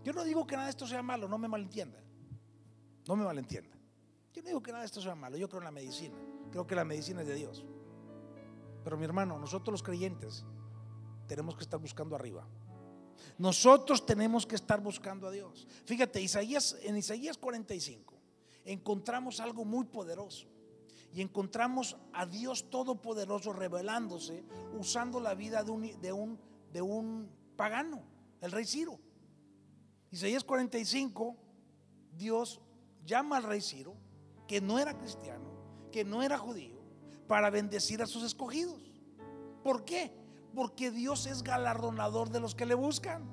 Yo 0.04 0.12
no 0.12 0.24
digo 0.24 0.46
que 0.46 0.56
nada 0.56 0.66
de 0.66 0.72
esto 0.72 0.88
sea 0.88 1.04
malo, 1.04 1.30
no 1.30 1.38
me 1.38 1.48
malentienda. 1.48 2.00
No 3.08 3.16
me 3.16 3.24
malentienda. 3.24 3.73
Yo 4.34 4.42
no 4.42 4.48
digo 4.48 4.64
que 4.64 4.72
nada 4.72 4.82
de 4.82 4.88
esto 4.88 5.02
sea 5.02 5.16
malo, 5.16 5.38
yo 5.38 5.48
creo 5.48 5.62
en 5.62 5.66
la 5.66 5.72
medicina. 5.72 6.18
Creo 6.52 6.66
que 6.66 6.76
la 6.76 6.84
medicina 6.84 7.22
es 7.22 7.28
de 7.28 7.36
Dios. 7.36 7.64
Pero 8.84 8.98
mi 8.98 9.06
hermano, 9.06 9.40
nosotros 9.40 9.72
los 9.72 9.84
creyentes 9.84 10.44
tenemos 11.28 11.56
que 11.56 11.64
estar 11.64 11.80
buscando 11.80 12.16
arriba. 12.16 12.46
Nosotros 13.38 14.06
tenemos 14.06 14.46
que 14.46 14.56
estar 14.56 14.82
buscando 14.82 15.28
a 15.28 15.32
Dios. 15.32 15.68
Fíjate, 15.86 16.22
Isaías 16.22 16.78
en 16.82 16.98
Isaías 16.98 17.38
45 17.38 18.14
encontramos 18.66 19.40
algo 19.40 19.66
muy 19.66 19.86
poderoso. 19.86 20.48
Y 21.14 21.22
encontramos 21.22 21.96
a 22.12 22.26
Dios 22.26 22.72
Todopoderoso 22.72 23.54
revelándose 23.54 24.44
usando 24.78 25.20
la 25.20 25.36
vida 25.36 25.64
de 25.64 25.72
un, 25.72 26.02
de 26.02 26.12
un, 26.12 26.40
de 26.72 26.82
un 26.82 27.30
pagano, 27.56 28.02
el 28.42 28.52
rey 28.52 28.66
Ciro. 28.66 29.00
Isaías 30.10 30.44
45, 30.44 31.36
Dios 32.16 32.62
llama 33.06 33.38
al 33.38 33.44
rey 33.44 33.62
Ciro, 33.62 33.96
que 34.48 34.62
no 34.62 34.80
era 34.80 34.98
cristiano, 34.98 35.46
que 35.92 36.04
no 36.04 36.24
era 36.24 36.38
judío, 36.38 36.78
para 37.28 37.50
bendecir 37.50 38.02
a 38.02 38.08
sus 38.08 38.24
escogidos. 38.24 38.82
¿Por 39.64 39.86
qué? 39.86 40.14
Porque 40.54 40.92
Dios 40.92 41.26
es 41.26 41.44
galardonador 41.44 42.30
de 42.30 42.40
los 42.40 42.56
que 42.56 42.66
le 42.66 42.76
buscan. 42.76 43.24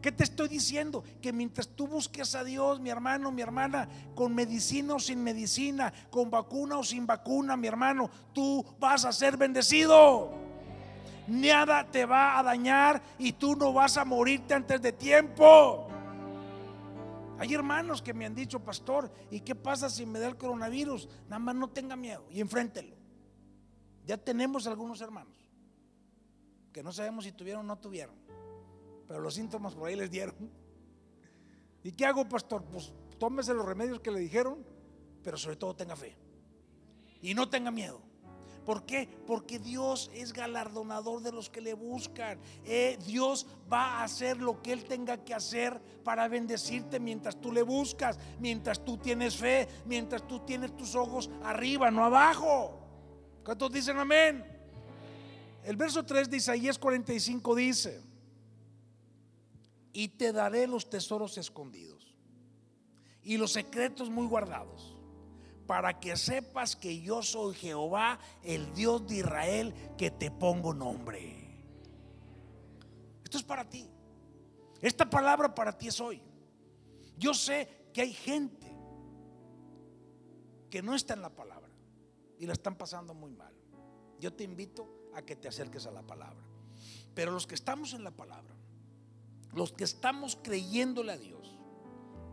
¿Qué 0.00 0.10
te 0.10 0.24
estoy 0.24 0.48
diciendo? 0.48 1.04
Que 1.20 1.32
mientras 1.32 1.68
tú 1.68 1.86
busques 1.86 2.34
a 2.34 2.42
Dios, 2.42 2.80
mi 2.80 2.90
hermano, 2.90 3.30
mi 3.30 3.40
hermana, 3.40 3.88
con 4.16 4.34
medicina 4.34 4.94
o 4.94 4.98
sin 4.98 5.22
medicina, 5.22 5.92
con 6.10 6.28
vacuna 6.28 6.78
o 6.78 6.82
sin 6.82 7.06
vacuna, 7.06 7.56
mi 7.56 7.68
hermano, 7.68 8.10
tú 8.32 8.64
vas 8.80 9.04
a 9.04 9.12
ser 9.12 9.36
bendecido. 9.36 10.32
Nada 11.28 11.86
te 11.88 12.04
va 12.04 12.36
a 12.36 12.42
dañar 12.42 13.00
y 13.16 13.32
tú 13.34 13.54
no 13.54 13.72
vas 13.72 13.96
a 13.96 14.04
morirte 14.04 14.54
antes 14.54 14.82
de 14.82 14.92
tiempo. 14.92 15.91
Hay 17.42 17.52
hermanos 17.54 18.00
que 18.00 18.14
me 18.14 18.24
han 18.24 18.34
dicho, 18.34 18.60
pastor, 18.60 19.12
¿y 19.30 19.40
qué 19.40 19.56
pasa 19.56 19.90
si 19.90 20.06
me 20.06 20.20
da 20.20 20.28
el 20.28 20.36
coronavirus? 20.36 21.08
Nada 21.24 21.40
más 21.40 21.54
no 21.56 21.70
tenga 21.70 21.96
miedo 21.96 22.24
y 22.30 22.40
enfréntelo. 22.40 22.94
Ya 24.06 24.16
tenemos 24.16 24.66
algunos 24.68 25.00
hermanos 25.00 25.36
que 26.72 26.82
no 26.82 26.92
sabemos 26.92 27.24
si 27.24 27.32
tuvieron 27.32 27.64
o 27.64 27.66
no 27.66 27.78
tuvieron 27.78 28.22
pero 29.12 29.20
los 29.20 29.34
síntomas 29.34 29.74
por 29.74 29.88
ahí 29.88 29.94
les 29.94 30.10
dieron. 30.10 30.34
¿Y 31.84 31.92
qué 31.92 32.06
hago, 32.06 32.26
pastor? 32.26 32.64
Pues 32.64 32.94
tómese 33.18 33.52
los 33.52 33.66
remedios 33.66 34.00
que 34.00 34.10
le 34.10 34.20
dijeron, 34.20 34.64
pero 35.22 35.36
sobre 35.36 35.56
todo 35.56 35.76
tenga 35.76 35.96
fe. 35.96 36.16
Y 37.20 37.34
no 37.34 37.50
tenga 37.50 37.70
miedo. 37.70 38.00
¿Por 38.64 38.84
qué? 38.84 39.08
Porque 39.26 39.58
Dios 39.58 40.10
es 40.14 40.32
galardonador 40.32 41.22
de 41.22 41.32
los 41.32 41.50
que 41.50 41.60
le 41.60 41.74
buscan. 41.74 42.38
Eh, 42.64 42.98
Dios 43.04 43.46
va 43.72 43.98
a 43.98 44.04
hacer 44.04 44.38
lo 44.38 44.62
que 44.62 44.72
Él 44.72 44.84
tenga 44.84 45.24
que 45.24 45.34
hacer 45.34 45.80
para 46.04 46.28
bendecirte 46.28 47.00
mientras 47.00 47.40
tú 47.40 47.52
le 47.52 47.62
buscas, 47.62 48.18
mientras 48.38 48.84
tú 48.84 48.98
tienes 48.98 49.36
fe, 49.36 49.68
mientras 49.86 50.26
tú 50.26 50.40
tienes 50.40 50.76
tus 50.76 50.94
ojos 50.94 51.30
arriba, 51.42 51.90
no 51.90 52.04
abajo. 52.04 52.78
¿Cuántos 53.44 53.72
dicen 53.72 53.98
amén? 53.98 54.44
El 55.64 55.76
verso 55.76 56.04
3 56.04 56.28
de 56.28 56.36
Isaías 56.36 56.78
45 56.78 57.54
dice, 57.54 58.02
y 59.92 60.08
te 60.08 60.32
daré 60.32 60.66
los 60.66 60.88
tesoros 60.88 61.38
escondidos 61.38 62.16
y 63.22 63.36
los 63.36 63.52
secretos 63.52 64.10
muy 64.10 64.26
guardados, 64.26 64.91
para 65.72 65.98
que 65.98 66.18
sepas 66.18 66.76
que 66.76 67.00
yo 67.00 67.22
soy 67.22 67.54
Jehová, 67.54 68.18
el 68.42 68.74
Dios 68.74 69.08
de 69.08 69.16
Israel, 69.16 69.72
que 69.96 70.10
te 70.10 70.30
pongo 70.30 70.74
nombre. 70.74 71.64
Esto 73.24 73.38
es 73.38 73.42
para 73.42 73.66
ti. 73.66 73.88
Esta 74.82 75.08
palabra 75.08 75.54
para 75.54 75.72
ti 75.72 75.88
es 75.88 75.98
hoy. 75.98 76.20
Yo 77.16 77.32
sé 77.32 77.86
que 77.94 78.02
hay 78.02 78.12
gente 78.12 78.70
que 80.68 80.82
no 80.82 80.94
está 80.94 81.14
en 81.14 81.22
la 81.22 81.34
palabra 81.34 81.72
y 82.38 82.44
la 82.44 82.52
están 82.52 82.76
pasando 82.76 83.14
muy 83.14 83.30
mal. 83.30 83.54
Yo 84.20 84.30
te 84.30 84.44
invito 84.44 85.08
a 85.14 85.22
que 85.22 85.36
te 85.36 85.48
acerques 85.48 85.86
a 85.86 85.90
la 85.90 86.02
palabra. 86.02 86.44
Pero 87.14 87.32
los 87.32 87.46
que 87.46 87.54
estamos 87.54 87.94
en 87.94 88.04
la 88.04 88.10
palabra, 88.10 88.54
los 89.54 89.72
que 89.72 89.84
estamos 89.84 90.36
creyéndole 90.36 91.12
a 91.12 91.16
Dios, 91.16 91.56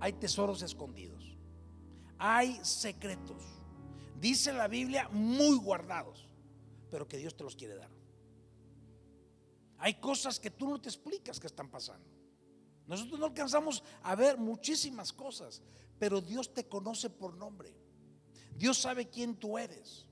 hay 0.01 0.11
tesoros 0.11 0.61
escondidos, 0.61 1.18
hay 2.19 2.59
secretos, 2.63 3.41
dice 4.19 4.53
la 4.53 4.67
Biblia, 4.67 5.07
muy 5.09 5.57
guardados, 5.57 6.27
pero 6.91 7.07
que 7.07 7.17
Dios 7.17 7.35
te 7.35 7.43
los 7.43 7.55
quiere 7.55 7.75
dar. 7.75 7.89
Hay 9.77 9.95
cosas 9.95 10.39
que 10.39 10.51
tú 10.51 10.67
no 10.67 10.79
te 10.79 10.89
explicas 10.89 11.39
que 11.39 11.47
están 11.47 11.69
pasando. 11.69 12.05
Nosotros 12.85 13.19
no 13.19 13.27
alcanzamos 13.27 13.83
a 14.03 14.15
ver 14.15 14.37
muchísimas 14.37 15.13
cosas, 15.13 15.61
pero 15.97 16.19
Dios 16.19 16.53
te 16.53 16.67
conoce 16.67 17.09
por 17.09 17.35
nombre. 17.35 17.73
Dios 18.57 18.77
sabe 18.77 19.07
quién 19.07 19.35
tú 19.35 19.57
eres. 19.57 20.05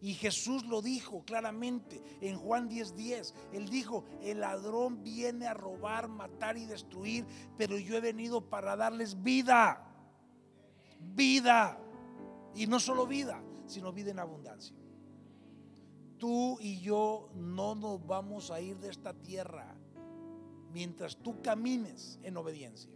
Y 0.00 0.14
Jesús 0.14 0.64
lo 0.66 0.80
dijo 0.80 1.24
claramente 1.24 2.00
en 2.20 2.38
Juan 2.38 2.68
10:10. 2.68 2.94
10. 2.94 3.34
Él 3.52 3.68
dijo, 3.68 4.04
el 4.22 4.40
ladrón 4.40 5.02
viene 5.02 5.48
a 5.48 5.54
robar, 5.54 6.06
matar 6.06 6.56
y 6.56 6.66
destruir, 6.66 7.26
pero 7.56 7.76
yo 7.76 7.96
he 7.96 8.00
venido 8.00 8.48
para 8.48 8.76
darles 8.76 9.20
vida. 9.22 9.87
Vida. 10.98 11.78
Y 12.54 12.66
no 12.66 12.80
solo 12.80 13.06
vida, 13.06 13.42
sino 13.66 13.92
vida 13.92 14.10
en 14.10 14.18
abundancia. 14.18 14.76
Tú 16.18 16.58
y 16.60 16.80
yo 16.80 17.30
no 17.34 17.74
nos 17.74 18.04
vamos 18.06 18.50
a 18.50 18.60
ir 18.60 18.78
de 18.78 18.90
esta 18.90 19.14
tierra 19.14 19.74
mientras 20.72 21.16
tú 21.16 21.40
camines 21.42 22.18
en 22.22 22.36
obediencia. 22.36 22.90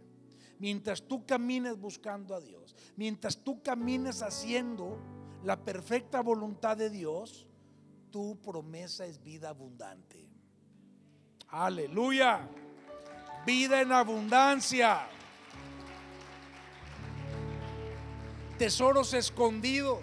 Mientras 0.59 1.03
tú 1.07 1.25
camines 1.25 1.79
buscando 1.79 2.35
a 2.35 2.41
Dios. 2.41 2.75
Mientras 2.95 3.37
tú 3.37 3.61
camines 3.61 4.21
haciendo 4.21 4.97
la 5.43 5.57
perfecta 5.57 6.21
voluntad 6.21 6.77
de 6.77 6.89
Dios, 6.89 7.47
tu 8.11 8.39
promesa 8.41 9.05
es 9.05 9.21
vida 9.23 9.49
abundante. 9.49 10.29
Aleluya. 11.49 12.47
Vida 13.45 13.81
en 13.81 13.91
abundancia. 13.91 15.07
Tesoros 18.63 19.13
escondidos. 19.13 19.99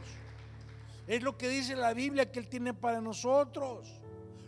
Es 1.07 1.23
lo 1.23 1.39
que 1.39 1.49
dice 1.49 1.75
la 1.75 1.95
Biblia 1.95 2.31
que 2.31 2.41
Él 2.41 2.51
tiene 2.51 2.75
para 2.75 3.01
nosotros. 3.01 3.89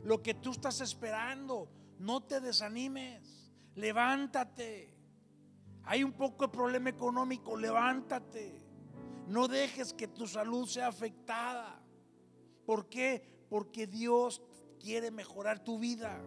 Lo 0.04 0.22
que 0.22 0.34
tú 0.34 0.50
estás 0.50 0.82
esperando. 0.82 1.66
No 1.98 2.22
te 2.22 2.42
desanimes. 2.42 3.50
Levántate. 3.74 4.94
Hay 5.84 6.04
un 6.04 6.12
poco 6.12 6.46
de 6.46 6.52
problema 6.52 6.90
económico. 6.90 7.56
Levántate. 7.56 8.62
No 9.28 9.48
dejes 9.48 9.94
que 9.94 10.08
tu 10.08 10.26
salud 10.26 10.68
sea 10.68 10.88
afectada. 10.88 11.82
¿Por 12.66 12.90
qué? 12.90 13.46
Porque 13.48 13.86
Dios 13.86 14.42
quiere 14.78 15.10
mejorar 15.10 15.64
tu 15.64 15.78
vida. 15.78 16.22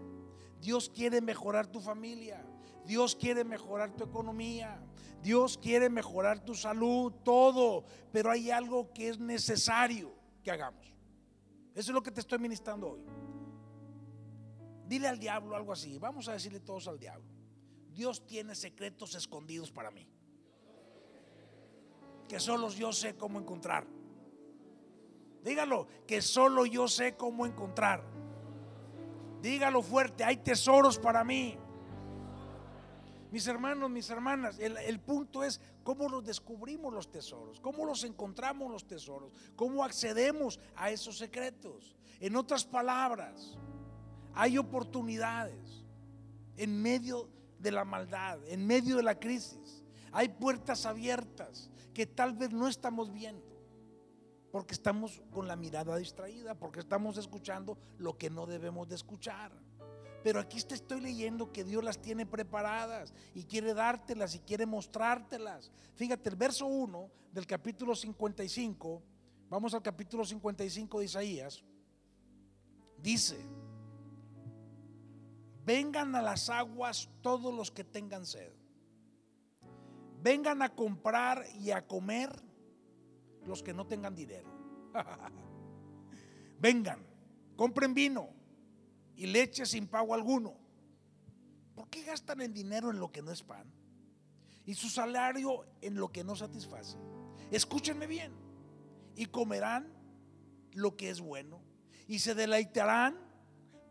Dios 0.59 0.89
quiere 0.89 1.21
mejorar 1.21 1.67
tu 1.67 1.79
familia. 1.79 2.43
Dios 2.83 3.15
quiere 3.15 3.43
mejorar 3.43 3.95
tu 3.95 4.05
economía. 4.05 4.81
Dios 5.25 5.57
quiere 5.57 5.89
mejorar 5.89 6.45
tu 6.45 6.53
salud, 6.53 7.11
todo. 7.23 7.83
Pero 8.11 8.29
hay 8.29 8.51
algo 8.51 8.93
que 8.93 9.09
es 9.09 9.19
necesario 9.19 10.13
que 10.43 10.51
hagamos. 10.51 10.85
Eso 11.73 11.91
es 11.91 11.95
lo 11.95 12.03
que 12.03 12.11
te 12.11 12.21
estoy 12.21 12.37
ministrando 12.37 12.91
hoy. 12.91 13.01
Dile 14.87 15.07
al 15.07 15.17
diablo 15.17 15.55
algo 15.55 15.73
así. 15.73 15.97
Vamos 15.97 16.27
a 16.27 16.33
decirle 16.33 16.59
todos 16.59 16.87
al 16.87 16.99
diablo. 16.99 17.27
Dios 17.91 18.25
tiene 18.27 18.53
secretos 18.53 19.15
escondidos 19.15 19.71
para 19.71 19.89
mí 19.89 20.07
que 22.27 22.39
solo 22.39 22.69
yo 22.69 22.91
sé 22.91 23.15
cómo 23.15 23.39
encontrar. 23.39 23.85
Dígalo, 25.43 25.87
que 26.07 26.21
solo 26.21 26.65
yo 26.65 26.87
sé 26.87 27.15
cómo 27.15 27.45
encontrar. 27.45 28.03
Dígalo 29.41 29.81
fuerte, 29.81 30.23
hay 30.23 30.37
tesoros 30.37 30.97
para 30.97 31.23
mí. 31.23 31.57
Mis 33.31 33.47
hermanos, 33.47 33.89
mis 33.89 34.09
hermanas, 34.09 34.59
el, 34.59 34.77
el, 34.77 34.99
punto 34.99 35.43
es 35.43 35.59
cómo 35.83 36.07
los 36.07 36.23
descubrimos 36.23 36.93
los 36.93 37.09
tesoros, 37.09 37.59
cómo 37.59 37.85
los 37.85 38.03
encontramos 38.03 38.71
los 38.71 38.87
tesoros, 38.87 39.33
cómo 39.55 39.83
accedemos 39.83 40.59
a 40.75 40.91
esos 40.91 41.17
secretos. 41.17 41.95
En 42.19 42.35
otras 42.35 42.65
palabras, 42.65 43.57
hay 44.33 44.57
oportunidades 44.57 45.85
en 46.57 46.81
medio 46.81 47.29
de 47.59 47.71
la 47.71 47.83
maldad, 47.83 48.39
en 48.47 48.65
medio 48.65 48.97
de 48.97 49.03
la 49.03 49.19
crisis. 49.19 49.83
Hay 50.11 50.29
puertas 50.29 50.85
abiertas 50.85 51.69
que 51.93 52.05
tal 52.05 52.33
vez 52.33 52.51
no 52.51 52.67
estamos 52.67 53.11
viendo 53.11 53.55
porque 54.51 54.73
estamos 54.73 55.21
con 55.31 55.49
la 55.49 55.57
mirada 55.57 55.97
distraída, 55.97 56.55
porque 56.55 56.79
estamos 56.79 57.17
escuchando 57.17 57.77
lo 57.97 58.17
que 58.17 58.29
no 58.29 58.45
debemos 58.45 58.87
de 58.87 58.95
escuchar. 58.95 59.51
Pero 60.25 60.39
aquí 60.39 60.59
te 60.63 60.73
estoy 60.73 61.01
leyendo 61.01 61.51
que 61.51 61.63
Dios 61.63 61.83
las 61.83 62.01
tiene 62.01 62.25
preparadas 62.25 63.13
y 63.35 63.43
quiere 63.43 63.75
dártelas 63.75 64.33
y 64.33 64.39
quiere 64.39 64.65
mostrártelas. 64.65 65.71
Fíjate, 65.93 66.29
el 66.29 66.35
verso 66.35 66.65
1 66.65 67.11
del 67.31 67.45
capítulo 67.45 67.95
55, 67.95 69.03
vamos 69.49 69.75
al 69.75 69.83
capítulo 69.83 70.25
55 70.25 70.97
de 70.97 71.05
Isaías, 71.05 71.63
dice, 72.97 73.37
vengan 75.63 76.15
a 76.15 76.23
las 76.23 76.49
aguas 76.49 77.07
todos 77.21 77.53
los 77.53 77.69
que 77.69 77.83
tengan 77.83 78.25
sed. 78.25 78.51
Vengan 80.23 80.63
a 80.63 80.73
comprar 80.73 81.45
y 81.53 81.69
a 81.69 81.85
comer 81.85 82.31
los 83.45 83.61
que 83.61 83.75
no 83.75 83.85
tengan 83.85 84.15
dinero. 84.15 84.49
Vengan, 86.59 87.05
compren 87.55 87.93
vino 87.93 88.44
y 89.15 89.27
leche 89.27 89.65
sin 89.65 89.87
pago 89.87 90.13
alguno. 90.13 90.55
¿Por 91.73 91.89
qué 91.89 92.03
gastan 92.03 92.41
el 92.41 92.53
dinero 92.53 92.89
en 92.89 92.99
lo 92.99 93.11
que 93.11 93.21
no 93.21 93.31
es 93.31 93.43
pan? 93.43 93.71
Y 94.65 94.73
su 94.73 94.89
salario 94.89 95.65
en 95.81 95.95
lo 95.95 96.11
que 96.11 96.23
no 96.23 96.35
satisface. 96.35 96.97
Escúchenme 97.51 98.07
bien. 98.07 98.33
Y 99.15 99.27
comerán 99.27 99.93
lo 100.73 100.97
que 100.97 101.09
es 101.09 101.21
bueno. 101.21 101.61
Y 102.07 102.19
se 102.19 102.33
deleitarán 102.35 103.17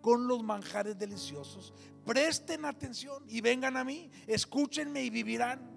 con 0.00 0.26
los 0.26 0.42
manjares 0.42 0.98
deliciosos. 0.98 1.72
Presten 2.04 2.64
atención 2.64 3.24
y 3.28 3.40
vengan 3.40 3.76
a 3.76 3.84
mí. 3.84 4.10
Escúchenme 4.26 5.02
y 5.02 5.10
vivirán. 5.10 5.70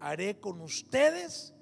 Haré 0.00 0.40
con 0.40 0.60
ustedes 0.60 1.54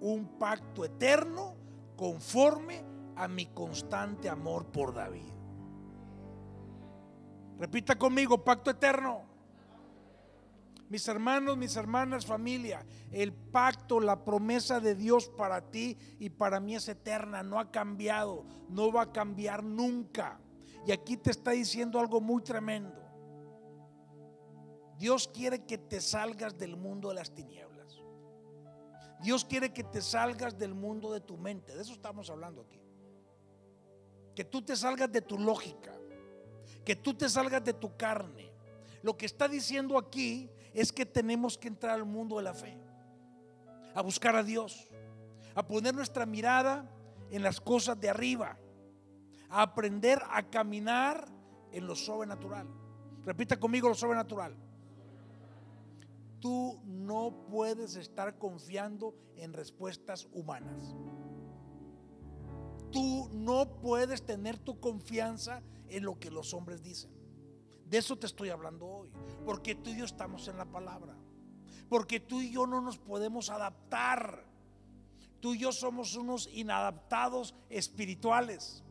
un 0.00 0.38
pacto 0.38 0.84
eterno 0.84 1.56
conforme 1.96 2.84
a 3.16 3.26
mi 3.26 3.46
constante 3.46 4.28
amor 4.28 4.70
por 4.70 4.94
David. 4.94 5.37
Repita 7.58 7.98
conmigo, 7.98 8.44
pacto 8.44 8.70
eterno. 8.70 9.22
Mis 10.88 11.06
hermanos, 11.06 11.56
mis 11.56 11.76
hermanas, 11.76 12.24
familia, 12.24 12.84
el 13.12 13.32
pacto, 13.32 14.00
la 14.00 14.24
promesa 14.24 14.80
de 14.80 14.94
Dios 14.94 15.28
para 15.28 15.70
ti 15.70 15.98
y 16.18 16.30
para 16.30 16.60
mí 16.60 16.76
es 16.76 16.88
eterna, 16.88 17.42
no 17.42 17.60
ha 17.60 17.70
cambiado, 17.70 18.46
no 18.70 18.90
va 18.90 19.02
a 19.02 19.12
cambiar 19.12 19.62
nunca. 19.62 20.40
Y 20.86 20.92
aquí 20.92 21.18
te 21.18 21.30
está 21.30 21.50
diciendo 21.50 22.00
algo 22.00 22.22
muy 22.22 22.42
tremendo. 22.42 22.98
Dios 24.96 25.28
quiere 25.28 25.64
que 25.66 25.76
te 25.76 26.00
salgas 26.00 26.56
del 26.56 26.76
mundo 26.76 27.10
de 27.10 27.16
las 27.16 27.34
tinieblas. 27.34 28.02
Dios 29.20 29.44
quiere 29.44 29.72
que 29.72 29.84
te 29.84 30.00
salgas 30.00 30.58
del 30.58 30.74
mundo 30.74 31.12
de 31.12 31.20
tu 31.20 31.36
mente. 31.36 31.74
De 31.74 31.82
eso 31.82 31.92
estamos 31.92 32.30
hablando 32.30 32.62
aquí. 32.62 32.80
Que 34.34 34.44
tú 34.44 34.62
te 34.62 34.74
salgas 34.74 35.12
de 35.12 35.20
tu 35.20 35.38
lógica. 35.38 35.97
Que 36.88 36.96
tú 36.96 37.12
te 37.12 37.28
salgas 37.28 37.62
de 37.62 37.74
tu 37.74 37.98
carne. 37.98 38.50
Lo 39.02 39.14
que 39.14 39.26
está 39.26 39.46
diciendo 39.46 39.98
aquí 39.98 40.48
es 40.72 40.90
que 40.90 41.04
tenemos 41.04 41.58
que 41.58 41.68
entrar 41.68 41.92
al 41.92 42.06
mundo 42.06 42.38
de 42.38 42.44
la 42.44 42.54
fe. 42.54 42.78
A 43.94 44.00
buscar 44.00 44.34
a 44.34 44.42
Dios. 44.42 44.88
A 45.54 45.66
poner 45.66 45.94
nuestra 45.94 46.24
mirada 46.24 46.90
en 47.30 47.42
las 47.42 47.60
cosas 47.60 48.00
de 48.00 48.08
arriba. 48.08 48.56
A 49.50 49.60
aprender 49.60 50.22
a 50.30 50.48
caminar 50.48 51.28
en 51.72 51.86
lo 51.86 51.94
sobrenatural. 51.94 52.66
Repita 53.26 53.60
conmigo 53.60 53.90
lo 53.90 53.94
sobrenatural 53.94 54.56
tú 56.40 56.80
no 56.84 57.34
puedes 57.50 57.96
estar 57.96 58.38
confiando 58.38 59.12
en 59.36 59.52
respuestas 59.52 60.28
humanas. 60.32 60.94
Tú 62.90 63.28
no 63.32 63.80
puedes 63.80 64.24
tener 64.24 64.58
tu 64.58 64.80
confianza 64.80 65.62
en 65.88 66.04
lo 66.04 66.18
que 66.18 66.30
los 66.30 66.54
hombres 66.54 66.82
dicen. 66.82 67.10
De 67.88 67.98
eso 67.98 68.16
te 68.16 68.26
estoy 68.26 68.50
hablando 68.50 68.86
hoy. 68.86 69.10
Porque 69.44 69.74
tú 69.74 69.90
y 69.90 69.98
yo 69.98 70.04
estamos 70.04 70.48
en 70.48 70.58
la 70.58 70.66
palabra. 70.66 71.16
Porque 71.88 72.20
tú 72.20 72.40
y 72.40 72.50
yo 72.50 72.66
no 72.66 72.80
nos 72.80 72.98
podemos 72.98 73.50
adaptar. 73.50 74.44
Tú 75.40 75.54
y 75.54 75.58
yo 75.58 75.72
somos 75.72 76.14
unos 76.16 76.48
inadaptados 76.52 77.54
espirituales. 77.70 78.82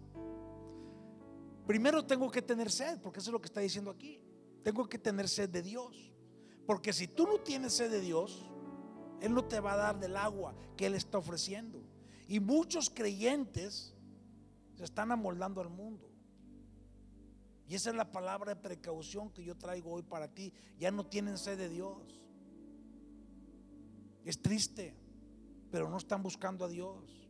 Primero 1.68 2.06
tengo 2.06 2.32
que 2.32 2.42
tener 2.42 2.72
sed, 2.72 3.00
porque 3.02 3.20
eso 3.20 3.30
es 3.30 3.34
lo 3.34 3.42
que 3.42 3.48
está 3.48 3.60
diciendo 3.60 3.92
aquí. 3.92 4.22
Tengo 4.64 4.88
que 4.88 4.98
tener 4.98 5.28
sed 5.28 5.50
de 5.50 5.62
Dios. 5.62 6.12
Porque 6.66 6.94
si 6.94 7.08
tú 7.08 7.28
no 7.28 7.40
tienes 7.40 7.74
sed 7.74 7.92
de 7.92 8.00
Dios, 8.00 8.46
Él 9.22 9.34
no 9.34 9.46
te 9.46 9.60
va 9.60 9.74
a 9.74 9.78
dar 9.78 10.00
del 10.00 10.16
agua 10.16 10.56
que 10.76 10.86
Él 10.86 10.96
está 10.96 11.18
ofreciendo. 11.18 11.82
Y 12.28 12.40
muchos 12.40 12.90
creyentes 12.90 13.94
se 14.76 14.84
están 14.84 15.12
amoldando 15.12 15.62
al 15.62 15.70
mundo. 15.70 16.10
Y 17.68 17.76
esa 17.76 17.90
es 17.90 17.96
la 17.96 18.12
palabra 18.12 18.56
de 18.56 18.62
precaución 18.62 19.30
que 19.30 19.44
yo 19.44 19.56
traigo 19.56 19.92
hoy 19.92 20.04
para 20.04 20.28
ti. 20.34 20.54
Ya 20.80 20.92
no 20.92 21.06
tienen 21.06 21.38
sed 21.38 21.58
de 21.58 21.70
Dios. 21.70 22.22
Es 24.24 24.42
triste, 24.42 24.96
pero 25.72 25.90
no 25.90 25.98
están 25.98 26.24
buscando 26.24 26.66
a 26.66 26.70
Dios. 26.70 27.30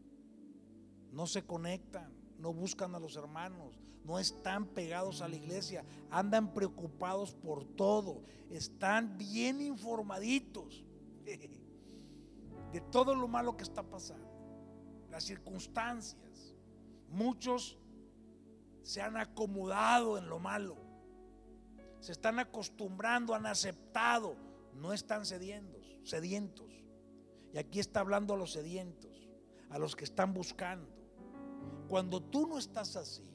No 1.12 1.26
se 1.26 1.46
conectan, 1.46 2.14
no 2.38 2.54
buscan 2.54 2.94
a 2.96 3.00
los 3.00 3.16
hermanos, 3.16 3.80
no 4.04 4.20
están 4.20 4.68
pegados 4.68 5.22
a 5.22 5.28
la 5.28 5.36
iglesia, 5.36 5.84
andan 6.10 6.54
preocupados 6.54 7.34
por 7.34 7.64
todo, 7.64 8.24
están 8.50 9.18
bien 9.18 9.62
informaditos 9.62 10.86
de 11.26 12.82
todo 12.92 13.16
lo 13.16 13.28
malo 13.28 13.58
que 13.58 13.64
está 13.64 13.84
pasando, 13.84 14.27
las 15.18 15.24
circunstancias. 15.24 16.54
Muchos 17.10 17.76
se 18.84 19.02
han 19.02 19.18
acomodado 19.18 20.20
en 20.20 20.30
lo 20.30 20.38
malo, 20.38 20.78
se 22.00 22.12
están 22.12 22.38
acostumbrando, 22.38 23.34
han 23.34 23.48
aceptado, 23.48 24.36
no 24.76 24.94
están 24.94 25.26
sedientos, 25.26 25.98
sedientos. 26.04 26.72
Y 27.52 27.58
aquí 27.58 27.80
está 27.80 28.02
hablando 28.02 28.36
a 28.36 28.38
los 28.38 28.52
sedientos, 28.52 29.28
a 29.72 29.80
los 29.80 29.96
que 29.96 30.04
están 30.04 30.36
buscando. 30.36 30.88
Cuando 31.88 32.22
tú 32.22 32.46
no 32.46 32.60
estás 32.60 32.96
así, 32.96 33.28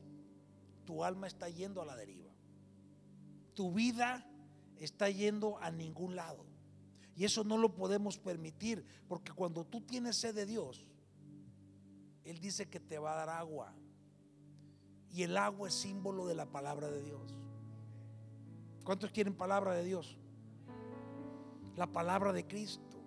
tu 0.84 1.02
alma 1.02 1.26
está 1.26 1.48
yendo 1.48 1.82
a 1.82 1.84
la 1.84 1.96
deriva. 1.96 2.30
Tu 3.54 3.72
vida 3.72 4.24
está 4.76 5.10
yendo 5.10 5.58
a 5.58 5.72
ningún 5.72 6.14
lado. 6.14 6.46
Y 7.16 7.24
eso 7.24 7.42
no 7.42 7.58
lo 7.58 7.74
podemos 7.74 8.18
permitir, 8.18 8.84
porque 9.08 9.32
cuando 9.32 9.64
tú 9.64 9.80
tienes 9.80 10.14
sed 10.14 10.36
de 10.36 10.46
Dios, 10.46 10.86
Él 12.24 12.40
dice 12.40 12.68
que 12.68 12.80
te 12.80 12.98
va 12.98 13.12
a 13.12 13.26
dar 13.26 13.30
agua. 13.30 13.74
Y 15.10 15.22
el 15.24 15.36
agua 15.36 15.68
es 15.68 15.74
símbolo 15.74 16.26
de 16.26 16.34
la 16.34 16.46
palabra 16.46 16.90
de 16.90 17.02
Dios. 17.02 17.38
¿Cuántos 18.84 19.10
quieren 19.10 19.34
palabra 19.34 19.74
de 19.74 19.84
Dios? 19.84 20.18
La 21.76 21.86
palabra 21.86 22.32
de 22.32 22.46
Cristo. 22.46 23.02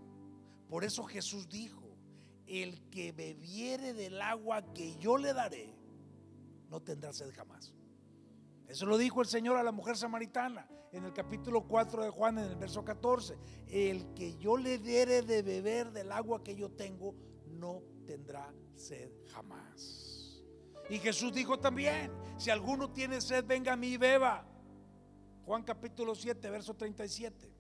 Por 0.70 0.84
eso 0.84 1.04
Jesús 1.04 1.50
dijo, 1.50 1.86
el 2.48 2.80
que 2.90 3.12
bebiere 3.12 3.94
del 3.94 4.22
agua 4.22 4.74
que 4.74 4.96
yo 4.98 5.18
le 5.18 5.34
daré, 5.34 5.74
no 6.70 6.82
tendrá 6.82 7.14
sed 7.14 7.32
jamás. 7.34 7.74
Eso 8.68 8.86
lo 8.86 8.98
dijo 8.98 9.22
el 9.22 9.28
Señor 9.28 9.58
a 9.58 9.64
la 9.64 9.72
mujer 9.72 9.98
samaritana 9.98 10.68
en 10.92 11.04
el 11.04 11.14
capítulo 11.14 11.68
4 11.68 12.04
de 12.04 12.10
Juan, 12.10 12.38
en 12.38 12.46
el 12.46 12.56
verso 12.56 12.84
14. 12.84 13.38
El 13.68 14.14
que 14.14 14.38
yo 14.38 14.58
le 14.58 14.78
diere 14.80 15.22
de 15.22 15.42
beber 15.42 15.92
del 15.92 16.12
agua 16.12 16.44
que 16.44 16.56
yo 16.56 16.72
tengo, 16.72 17.16
no 17.48 17.82
tendrá 18.06 18.54
sed 18.76 19.10
jamás. 19.34 20.44
Y 20.90 21.00
Jesús 21.00 21.34
dijo 21.34 21.60
también, 21.60 22.12
si 22.38 22.50
alguno 22.50 22.92
tiene 22.92 23.20
sed, 23.22 23.46
venga 23.46 23.74
a 23.74 23.76
mí 23.76 23.88
y 23.88 23.98
beba. 23.98 24.46
Juan 25.46 25.64
capítulo 25.64 26.16
7, 26.16 26.50
verso 26.50 26.74
37. 26.76 27.52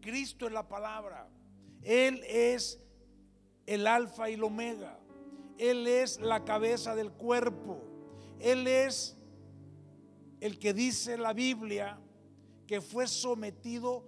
Cristo 0.00 0.46
es 0.46 0.52
la 0.52 0.66
palabra. 0.68 1.28
Él 1.82 2.22
es 2.26 2.80
el 3.66 3.86
alfa 3.86 4.30
y 4.30 4.34
el 4.34 4.44
omega. 4.44 4.98
Él 5.58 5.86
es 5.86 6.20
la 6.20 6.44
cabeza 6.44 6.94
del 6.94 7.12
cuerpo. 7.12 7.82
Él 8.40 8.66
es 8.66 9.16
el 10.40 10.58
que 10.58 10.72
dice 10.72 11.18
la 11.18 11.32
Biblia 11.32 11.98
que 12.66 12.80
fue 12.80 13.06
sometido 13.08 14.04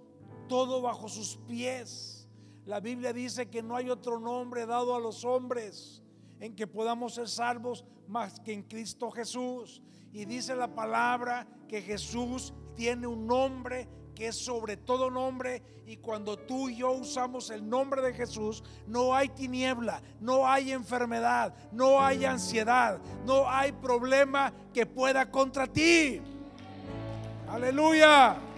todo 0.47 0.81
bajo 0.81 1.09
sus 1.09 1.37
pies. 1.47 2.20
La 2.65 2.79
Biblia 2.79 3.11
dice 3.11 3.49
que 3.49 3.63
no 3.63 3.75
hay 3.75 3.89
otro 3.89 4.19
nombre 4.19 4.65
dado 4.65 4.95
a 4.95 4.99
los 4.99 5.25
hombres 5.25 6.01
en 6.39 6.55
que 6.55 6.67
podamos 6.67 7.15
ser 7.15 7.27
salvos 7.27 7.85
más 8.07 8.39
que 8.39 8.53
en 8.53 8.63
Cristo 8.63 9.09
Jesús. 9.09 9.81
Y 10.13 10.25
dice 10.25 10.55
la 10.55 10.75
palabra 10.75 11.47
que 11.67 11.81
Jesús 11.81 12.53
tiene 12.75 13.07
un 13.07 13.25
nombre 13.25 13.87
que 14.13 14.27
es 14.27 14.35
sobre 14.35 14.77
todo 14.77 15.09
nombre 15.09 15.63
y 15.87 15.97
cuando 15.97 16.37
tú 16.37 16.69
y 16.69 16.75
yo 16.77 16.91
usamos 16.91 17.49
el 17.49 17.67
nombre 17.67 18.01
de 18.01 18.13
Jesús, 18.13 18.63
no 18.85 19.15
hay 19.15 19.29
tiniebla, 19.29 20.01
no 20.19 20.47
hay 20.47 20.71
enfermedad, 20.71 21.55
no 21.71 22.01
hay 22.03 22.25
ansiedad, 22.25 22.99
no 23.25 23.49
hay 23.49 23.71
problema 23.71 24.53
que 24.73 24.85
pueda 24.85 25.31
contra 25.31 25.65
ti. 25.65 26.21
Aleluya. 27.49 28.50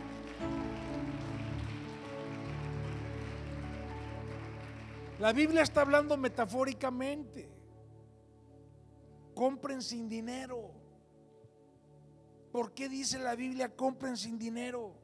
La 5.20 5.32
Biblia 5.32 5.62
está 5.62 5.82
hablando 5.82 6.18
metafóricamente. 6.18 7.50
Compren 9.36 9.82
sin 9.82 10.10
dinero. 10.10 10.72
¿Por 12.52 12.74
qué 12.74 12.90
dice 12.90 13.20
la 13.20 13.36
Biblia 13.36 13.76
compren 13.76 14.18
sin 14.18 14.38
dinero? 14.38 14.96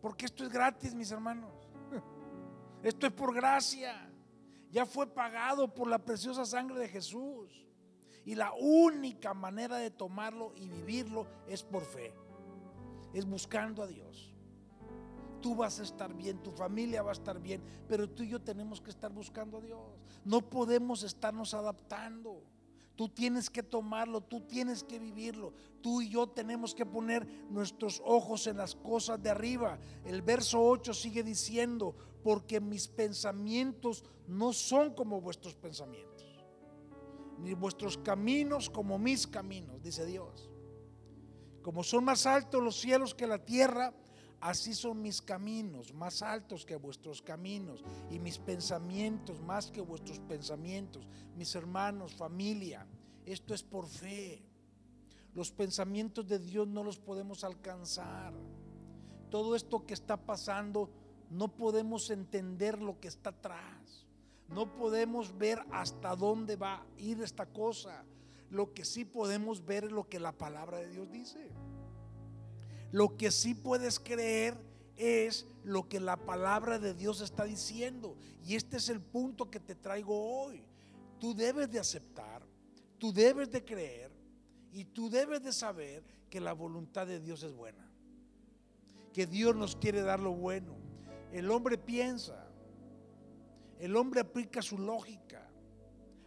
Porque 0.00 0.26
esto 0.26 0.44
es 0.44 0.50
gratis, 0.50 0.94
mis 0.94 1.10
hermanos. 1.10 1.52
Esto 2.82 3.06
es 3.06 3.12
por 3.12 3.34
gracia. 3.34 4.10
Ya 4.70 4.84
fue 4.84 5.06
pagado 5.06 5.72
por 5.72 5.88
la 5.88 5.98
preciosa 5.98 6.44
sangre 6.44 6.78
de 6.78 6.88
Jesús. 6.88 7.66
Y 8.24 8.34
la 8.34 8.52
única 8.52 9.32
manera 9.32 9.76
de 9.76 9.90
tomarlo 9.90 10.52
y 10.56 10.68
vivirlo 10.68 11.26
es 11.46 11.62
por 11.62 11.84
fe. 11.84 12.14
Es 13.12 13.24
buscando 13.24 13.82
a 13.82 13.86
Dios. 13.86 14.33
Tú 15.44 15.54
vas 15.54 15.78
a 15.78 15.82
estar 15.82 16.14
bien, 16.14 16.42
tu 16.42 16.50
familia 16.52 17.02
va 17.02 17.10
a 17.10 17.12
estar 17.12 17.38
bien, 17.38 17.62
pero 17.86 18.08
tú 18.08 18.22
y 18.22 18.30
yo 18.30 18.40
tenemos 18.40 18.80
que 18.80 18.88
estar 18.88 19.12
buscando 19.12 19.58
a 19.58 19.60
Dios. 19.60 19.78
No 20.24 20.40
podemos 20.40 21.02
estarnos 21.02 21.52
adaptando. 21.52 22.42
Tú 22.96 23.10
tienes 23.10 23.50
que 23.50 23.62
tomarlo, 23.62 24.22
tú 24.22 24.40
tienes 24.40 24.82
que 24.82 24.98
vivirlo. 24.98 25.52
Tú 25.82 26.00
y 26.00 26.08
yo 26.08 26.26
tenemos 26.28 26.74
que 26.74 26.86
poner 26.86 27.28
nuestros 27.50 28.00
ojos 28.06 28.46
en 28.46 28.56
las 28.56 28.74
cosas 28.74 29.22
de 29.22 29.28
arriba. 29.28 29.78
El 30.06 30.22
verso 30.22 30.64
8 30.64 30.94
sigue 30.94 31.22
diciendo, 31.22 31.94
porque 32.22 32.58
mis 32.58 32.88
pensamientos 32.88 34.02
no 34.26 34.54
son 34.54 34.94
como 34.94 35.20
vuestros 35.20 35.54
pensamientos, 35.56 36.24
ni 37.38 37.52
vuestros 37.52 37.98
caminos 37.98 38.70
como 38.70 38.98
mis 38.98 39.26
caminos, 39.26 39.82
dice 39.82 40.06
Dios. 40.06 40.48
Como 41.60 41.84
son 41.84 42.04
más 42.04 42.24
altos 42.24 42.62
los 42.62 42.80
cielos 42.80 43.14
que 43.14 43.26
la 43.26 43.44
tierra, 43.44 43.92
Así 44.44 44.74
son 44.74 45.00
mis 45.00 45.22
caminos, 45.22 45.94
más 45.94 46.20
altos 46.20 46.66
que 46.66 46.76
vuestros 46.76 47.22
caminos, 47.22 47.82
y 48.10 48.18
mis 48.18 48.36
pensamientos 48.36 49.40
más 49.40 49.70
que 49.70 49.80
vuestros 49.80 50.18
pensamientos. 50.18 51.08
Mis 51.34 51.54
hermanos, 51.54 52.14
familia, 52.14 52.86
esto 53.24 53.54
es 53.54 53.62
por 53.62 53.86
fe. 53.86 54.44
Los 55.32 55.50
pensamientos 55.50 56.28
de 56.28 56.38
Dios 56.38 56.68
no 56.68 56.84
los 56.84 56.98
podemos 56.98 57.42
alcanzar. 57.42 58.34
Todo 59.30 59.56
esto 59.56 59.86
que 59.86 59.94
está 59.94 60.18
pasando, 60.18 60.90
no 61.30 61.48
podemos 61.48 62.10
entender 62.10 62.82
lo 62.82 63.00
que 63.00 63.08
está 63.08 63.30
atrás. 63.30 64.06
No 64.50 64.76
podemos 64.76 65.38
ver 65.38 65.58
hasta 65.72 66.14
dónde 66.16 66.56
va 66.56 66.82
a 66.82 66.86
ir 66.98 67.22
esta 67.22 67.46
cosa. 67.46 68.04
Lo 68.50 68.74
que 68.74 68.84
sí 68.84 69.06
podemos 69.06 69.64
ver 69.64 69.84
es 69.84 69.92
lo 69.92 70.06
que 70.06 70.20
la 70.20 70.32
palabra 70.32 70.80
de 70.80 70.90
Dios 70.90 71.10
dice. 71.10 71.50
Lo 72.94 73.16
que 73.16 73.32
sí 73.32 73.56
puedes 73.56 73.98
creer 73.98 74.56
es 74.94 75.48
lo 75.64 75.88
que 75.88 75.98
la 75.98 76.16
palabra 76.16 76.78
de 76.78 76.94
Dios 76.94 77.22
está 77.22 77.42
diciendo. 77.42 78.16
Y 78.46 78.54
este 78.54 78.76
es 78.76 78.88
el 78.88 79.00
punto 79.00 79.50
que 79.50 79.58
te 79.58 79.74
traigo 79.74 80.16
hoy. 80.16 80.64
Tú 81.18 81.34
debes 81.34 81.68
de 81.72 81.80
aceptar, 81.80 82.46
tú 82.98 83.12
debes 83.12 83.50
de 83.50 83.64
creer 83.64 84.12
y 84.70 84.84
tú 84.84 85.10
debes 85.10 85.42
de 85.42 85.52
saber 85.52 86.04
que 86.30 86.38
la 86.40 86.52
voluntad 86.52 87.04
de 87.08 87.18
Dios 87.18 87.42
es 87.42 87.52
buena. 87.52 87.84
Que 89.12 89.26
Dios 89.26 89.56
nos 89.56 89.74
quiere 89.74 90.02
dar 90.02 90.20
lo 90.20 90.30
bueno. 90.30 90.76
El 91.32 91.50
hombre 91.50 91.76
piensa, 91.76 92.48
el 93.80 93.96
hombre 93.96 94.20
aplica 94.20 94.62
su 94.62 94.78
lógica, 94.78 95.50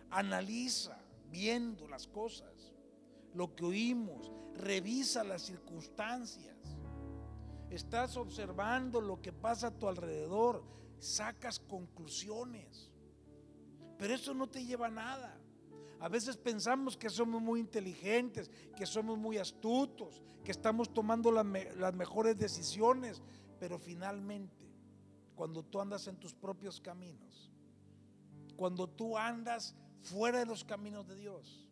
analiza 0.10 1.00
viendo 1.32 1.88
las 1.88 2.08
cosas, 2.08 2.74
lo 3.34 3.56
que 3.56 3.64
oímos, 3.64 4.34
revisa 4.58 5.24
las 5.24 5.44
circunstancias 5.44 6.58
estás 7.70 8.18
observando 8.18 9.02
lo 9.02 9.22
que 9.22 9.34
pasa 9.34 9.68
a 9.68 9.72
tu 9.72 9.88
alrededor, 9.88 10.64
sacas 11.00 11.60
conclusiones. 11.60 12.92
Pero 13.98 14.14
eso 14.14 14.34
no 14.34 14.48
te 14.48 14.66
lleva 14.66 14.88
a 14.88 14.92
nada. 14.92 15.38
A 16.00 16.10
veces 16.10 16.38
pensamos 16.38 16.96
que 16.96 17.10
somos 17.10 17.42
muy 17.42 17.60
inteligentes, 17.60 18.52
que 18.76 18.86
somos 18.86 19.18
muy 19.18 19.38
astutos, 19.38 20.22
que 20.44 20.52
estamos 20.52 20.94
tomando 20.94 21.32
las 21.32 21.94
mejores 21.94 22.38
decisiones, 22.38 23.22
pero 23.60 23.80
finalmente, 23.80 24.72
cuando 25.36 25.64
tú 25.64 25.82
andas 25.82 26.08
en 26.08 26.18
tus 26.18 26.34
propios 26.34 26.80
caminos, 26.80 27.52
cuando 28.56 28.88
tú 28.88 29.18
andas 29.18 29.76
fuera 30.02 30.40
de 30.40 30.46
los 30.46 30.64
caminos 30.64 31.08
de 31.08 31.16
Dios, 31.16 31.67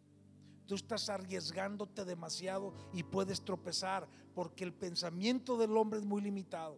tú 0.65 0.75
estás 0.75 1.09
arriesgándote 1.09 2.05
demasiado 2.05 2.73
y 2.93 3.03
puedes 3.03 3.43
tropezar 3.43 4.07
porque 4.33 4.63
el 4.63 4.73
pensamiento 4.73 5.57
del 5.57 5.75
hombre 5.77 5.99
es 5.99 6.05
muy 6.05 6.21
limitado. 6.21 6.77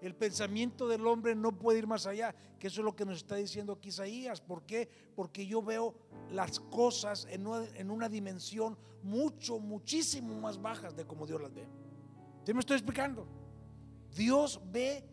El 0.00 0.14
pensamiento 0.14 0.86
del 0.86 1.06
hombre 1.06 1.34
no 1.34 1.58
puede 1.58 1.80
ir 1.80 1.86
más 1.86 2.06
allá, 2.06 2.34
que 2.60 2.68
eso 2.68 2.80
es 2.80 2.84
lo 2.84 2.94
que 2.94 3.04
nos 3.04 3.16
está 3.16 3.34
diciendo 3.34 3.72
aquí 3.72 3.88
Isaías. 3.88 4.40
¿Por 4.40 4.62
qué? 4.64 4.88
Porque 5.16 5.46
yo 5.46 5.60
veo 5.60 5.94
las 6.30 6.60
cosas 6.60 7.26
en 7.30 7.46
una, 7.46 7.66
en 7.74 7.90
una 7.90 8.08
dimensión 8.08 8.78
mucho, 9.02 9.58
muchísimo 9.58 10.40
más 10.40 10.60
bajas 10.60 10.94
de 10.94 11.04
como 11.04 11.26
Dios 11.26 11.40
las 11.40 11.52
ve. 11.52 11.66
¿Sí 12.44 12.54
me 12.54 12.60
estoy 12.60 12.76
explicando? 12.76 13.26
Dios 14.14 14.60
ve 14.70 15.04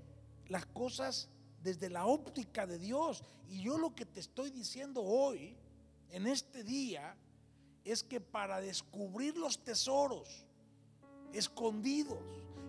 las 0.48 0.66
cosas 0.68 1.30
desde 1.62 1.90
la 1.90 2.06
óptica 2.06 2.68
de 2.68 2.78
Dios. 2.78 3.24
Y 3.50 3.64
yo 3.64 3.78
lo 3.78 3.96
que 3.96 4.06
te 4.06 4.20
estoy 4.20 4.52
diciendo 4.52 5.02
hoy, 5.02 5.58
en 6.10 6.28
este 6.28 6.64
día, 6.64 7.18
es 7.86 8.04
que 8.04 8.20
para 8.20 8.60
descubrir 8.60 9.38
los 9.38 9.64
tesoros 9.64 10.46
escondidos 11.32 12.20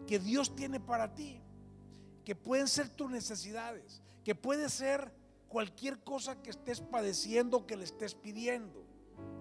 que 0.07 0.19
Dios 0.19 0.55
tiene 0.55 0.79
para 0.79 1.15
ti, 1.15 1.41
que 2.25 2.35
pueden 2.35 2.69
ser 2.69 2.91
tus 2.91 3.11
necesidades, 3.11 4.03
que 4.23 4.35
puede 4.35 4.69
ser 4.69 5.13
cualquier 5.49 6.03
cosa 6.05 6.43
que 6.43 6.51
estés 6.51 6.81
padeciendo, 6.81 7.67
que 7.67 7.77
le 7.77 7.85
estés 7.85 8.15
pidiendo, 8.15 8.85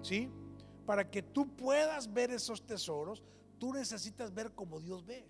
¿sí? 0.02 0.30
Para 0.86 1.12
que 1.12 1.22
tú 1.22 1.56
puedas 1.56 2.14
ver 2.14 2.32
esos 2.32 2.66
tesoros, 2.66 3.22
tú 3.60 3.74
necesitas 3.74 4.34
ver 4.34 4.54
como 4.54 4.80
Dios 4.80 5.06
ve. 5.06 5.28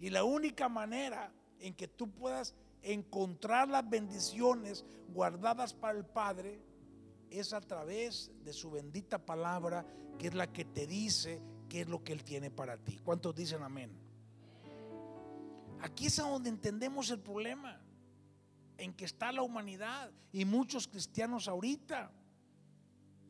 Y 0.00 0.10
la 0.10 0.24
única 0.24 0.68
manera 0.68 1.32
en 1.58 1.74
que 1.74 1.88
tú 1.88 2.10
puedas 2.10 2.54
encontrar 2.82 3.68
las 3.68 3.88
bendiciones 3.88 4.84
guardadas 5.08 5.74
para 5.74 5.98
el 5.98 6.04
Padre 6.04 6.60
es 7.40 7.52
a 7.52 7.60
través 7.60 8.30
de 8.44 8.52
su 8.52 8.70
bendita 8.70 9.18
palabra, 9.18 9.86
que 10.18 10.28
es 10.28 10.34
la 10.34 10.52
que 10.52 10.64
te 10.64 10.86
dice 10.86 11.42
qué 11.68 11.82
es 11.82 11.88
lo 11.88 12.02
que 12.04 12.12
Él 12.12 12.24
tiene 12.24 12.50
para 12.50 12.76
ti. 12.76 12.98
¿Cuántos 12.98 13.34
dicen 13.34 13.62
amén? 13.62 13.90
Aquí 15.80 16.06
es 16.06 16.18
a 16.18 16.28
donde 16.28 16.48
entendemos 16.48 17.10
el 17.10 17.18
problema 17.18 17.80
en 18.78 18.92
que 18.92 19.04
está 19.04 19.32
la 19.32 19.42
humanidad 19.42 20.10
y 20.32 20.44
muchos 20.44 20.86
cristianos 20.86 21.48
ahorita 21.48 22.12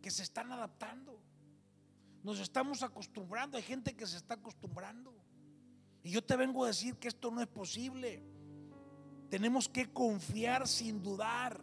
que 0.02 0.10
se 0.10 0.22
están 0.22 0.52
adaptando. 0.52 1.18
Nos 2.22 2.40
estamos 2.40 2.82
acostumbrando, 2.82 3.56
hay 3.56 3.62
gente 3.62 3.94
que 3.94 4.06
se 4.06 4.16
está 4.16 4.34
acostumbrando. 4.34 5.14
Y 6.02 6.10
yo 6.10 6.22
te 6.22 6.36
vengo 6.36 6.64
a 6.64 6.68
decir 6.68 6.96
que 6.96 7.08
esto 7.08 7.30
no 7.30 7.40
es 7.40 7.48
posible. 7.48 8.22
Tenemos 9.30 9.68
que 9.68 9.92
confiar 9.92 10.68
sin 10.68 11.02
dudar 11.02 11.62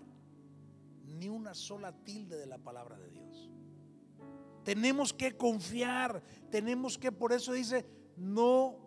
ni 1.19 1.29
una 1.29 1.53
sola 1.53 1.91
tilde 1.91 2.37
de 2.37 2.45
la 2.45 2.57
palabra 2.57 2.97
de 2.97 3.09
Dios. 3.09 3.49
Tenemos 4.63 5.13
que 5.13 5.35
confiar, 5.35 6.23
tenemos 6.49 6.97
que, 6.97 7.11
por 7.11 7.33
eso 7.33 7.53
dice, 7.53 7.85
no 8.15 8.77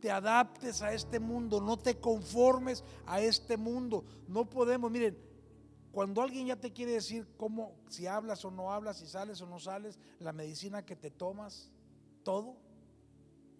te 0.00 0.10
adaptes 0.10 0.82
a 0.82 0.92
este 0.92 1.18
mundo, 1.18 1.60
no 1.60 1.76
te 1.76 1.98
conformes 1.98 2.84
a 3.06 3.20
este 3.20 3.56
mundo. 3.56 4.04
No 4.28 4.48
podemos, 4.48 4.90
miren, 4.90 5.18
cuando 5.92 6.22
alguien 6.22 6.46
ya 6.46 6.56
te 6.56 6.72
quiere 6.72 6.92
decir 6.92 7.26
cómo, 7.36 7.74
si 7.88 8.06
hablas 8.06 8.44
o 8.44 8.50
no 8.50 8.72
hablas, 8.72 8.98
si 8.98 9.06
sales 9.06 9.40
o 9.40 9.46
no 9.46 9.58
sales, 9.58 9.98
la 10.20 10.32
medicina 10.32 10.84
que 10.84 10.94
te 10.94 11.10
tomas, 11.10 11.72
todo, 12.22 12.56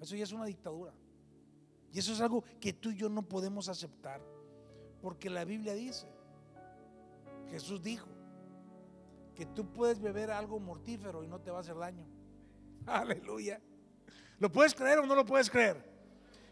eso 0.00 0.14
ya 0.14 0.24
es 0.24 0.32
una 0.32 0.44
dictadura. 0.44 0.92
Y 1.92 1.98
eso 1.98 2.12
es 2.12 2.20
algo 2.20 2.44
que 2.60 2.72
tú 2.72 2.90
y 2.90 2.96
yo 2.96 3.08
no 3.08 3.22
podemos 3.22 3.68
aceptar, 3.68 4.20
porque 5.00 5.30
la 5.30 5.44
Biblia 5.44 5.74
dice, 5.74 6.06
Jesús 7.50 7.82
dijo 7.82 8.08
que 9.34 9.46
tú 9.46 9.72
puedes 9.72 10.00
beber 10.00 10.30
algo 10.30 10.58
mortífero 10.58 11.22
y 11.22 11.28
no 11.28 11.40
te 11.40 11.50
va 11.50 11.58
a 11.58 11.60
hacer 11.60 11.76
daño. 11.76 12.06
Aleluya. 12.86 13.60
¿Lo 14.38 14.50
puedes 14.50 14.74
creer 14.74 14.98
o 14.98 15.06
no 15.06 15.14
lo 15.14 15.24
puedes 15.24 15.50
creer? 15.50 15.82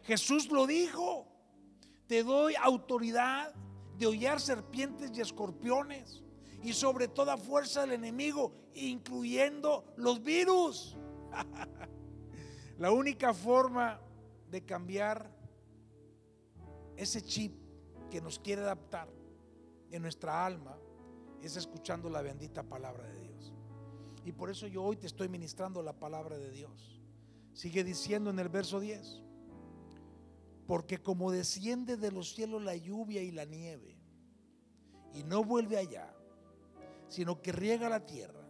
Jesús 0.05 0.51
lo 0.51 0.67
dijo. 0.67 1.27
Te 2.07 2.23
doy 2.23 2.55
autoridad 2.63 3.53
de 3.99 4.07
hollar 4.07 4.41
serpientes 4.41 5.11
y 5.17 5.21
escorpiones 5.21 6.23
y 6.63 6.73
sobre 6.73 7.09
toda 7.09 7.37
fuerza 7.37 7.81
del 7.81 7.93
enemigo, 7.93 8.53
incluyendo 8.75 9.85
los 9.97 10.23
virus. 10.23 10.97
La 12.79 12.93
única 12.93 13.35
forma 13.35 14.01
de 14.51 14.65
cambiar 14.65 15.31
ese 16.97 17.23
chip 17.23 17.53
que 18.11 18.21
nos 18.21 18.39
quiere 18.39 18.63
adaptar 18.63 19.09
en 19.91 20.03
nuestra 20.03 20.47
alma 20.47 20.79
es 21.43 21.57
escuchando 21.57 22.11
la 22.11 22.23
bendita 22.23 22.63
palabra 22.63 23.05
de 23.05 23.21
Dios. 23.21 23.53
Y 24.25 24.33
por 24.33 24.51
eso 24.51 24.67
yo 24.67 24.83
hoy 24.83 24.97
te 24.97 25.07
estoy 25.07 25.29
ministrando 25.29 25.83
la 25.83 25.93
palabra 25.93 26.37
de 26.37 26.51
Dios. 26.51 27.01
Sigue 27.53 27.85
diciendo 27.85 28.31
en 28.31 28.39
el 28.39 28.49
verso 28.49 28.81
10, 28.81 29.23
porque 30.67 30.99
como 30.99 31.31
desciende 31.31 31.97
de 31.97 32.11
los 32.11 32.35
cielos 32.35 32.63
la 32.63 32.77
lluvia 32.77 33.23
y 33.23 33.31
la 33.31 33.45
nieve, 33.45 33.97
y 35.15 35.23
no 35.23 35.45
vuelve 35.45 35.79
allá, 35.79 36.13
sino 37.09 37.41
que 37.41 37.53
riega 37.53 37.89
la 37.89 38.05
tierra 38.05 38.47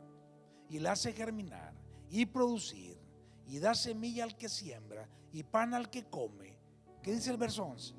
y 0.68 0.78
la 0.78 0.92
hace 0.92 1.12
germinar 1.12 1.74
y 2.10 2.26
producir, 2.26 2.98
y 3.46 3.58
da 3.58 3.74
semilla 3.74 4.24
al 4.24 4.36
que 4.36 4.48
siembra 4.48 5.08
y 5.32 5.44
pan 5.44 5.74
al 5.74 5.90
que 5.90 6.04
come. 6.04 6.58
¿Qué 7.02 7.12
dice 7.12 7.30
el 7.30 7.36
verso 7.36 7.64
11? 7.64 7.94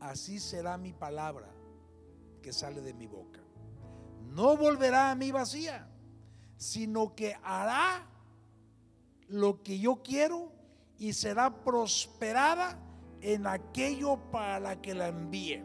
Así 0.00 0.38
será 0.38 0.78
mi 0.78 0.92
palabra 0.92 1.52
que 2.40 2.52
sale 2.52 2.80
de 2.80 2.94
mi 2.94 3.06
boca. 3.06 3.40
No 4.34 4.56
volverá 4.56 5.10
a 5.10 5.14
mí 5.14 5.30
vacía, 5.30 5.86
sino 6.56 7.14
que 7.14 7.36
hará 7.42 8.06
lo 9.28 9.62
que 9.62 9.78
yo 9.78 10.02
quiero 10.02 10.52
y 10.98 11.12
será 11.12 11.52
prosperada 11.52 12.78
en 13.20 13.46
aquello 13.46 14.16
para 14.30 14.80
que 14.80 14.94
la 14.94 15.08
envíe. 15.08 15.62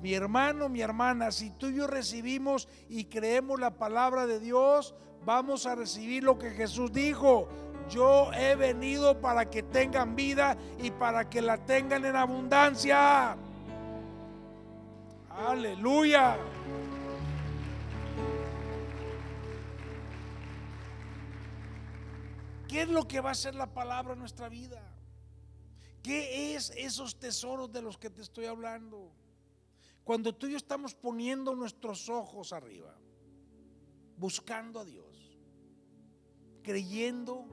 Mi 0.00 0.14
hermano, 0.14 0.68
mi 0.68 0.82
hermana, 0.82 1.32
si 1.32 1.50
tú 1.50 1.68
y 1.68 1.76
yo 1.76 1.86
recibimos 1.86 2.68
y 2.88 3.04
creemos 3.04 3.58
la 3.58 3.72
palabra 3.72 4.26
de 4.26 4.38
Dios, 4.38 4.94
vamos 5.24 5.66
a 5.66 5.74
recibir 5.74 6.22
lo 6.22 6.38
que 6.38 6.50
Jesús 6.50 6.92
dijo. 6.92 7.48
Yo 7.90 8.32
he 8.34 8.54
venido 8.54 9.20
para 9.20 9.48
que 9.48 9.62
tengan 9.62 10.14
vida 10.14 10.56
y 10.82 10.90
para 10.90 11.28
que 11.28 11.40
la 11.40 11.58
tengan 11.58 12.04
en 12.04 12.14
abundancia. 12.14 13.36
Aleluya. 15.30 16.36
¿Qué 22.76 22.82
es 22.82 22.90
lo 22.90 23.08
que 23.08 23.22
va 23.22 23.30
a 23.30 23.34
ser 23.34 23.54
la 23.54 23.72
palabra 23.72 24.12
en 24.12 24.18
nuestra 24.18 24.50
vida? 24.50 24.82
¿Qué 26.02 26.54
es 26.54 26.68
esos 26.76 27.18
tesoros 27.18 27.72
de 27.72 27.80
los 27.80 27.96
que 27.96 28.10
te 28.10 28.20
estoy 28.20 28.44
hablando? 28.44 29.10
Cuando 30.04 30.34
tú 30.34 30.46
y 30.46 30.50
yo 30.50 30.56
estamos 30.58 30.94
poniendo 30.94 31.54
nuestros 31.54 32.10
ojos 32.10 32.52
arriba, 32.52 32.94
buscando 34.18 34.78
a 34.78 34.84
Dios, 34.84 35.38
creyendo 36.62 37.46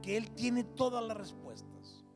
que 0.00 0.16
Él 0.16 0.30
tiene 0.30 0.64
todas 0.64 1.04
las 1.04 1.18
respuestas, 1.18 2.06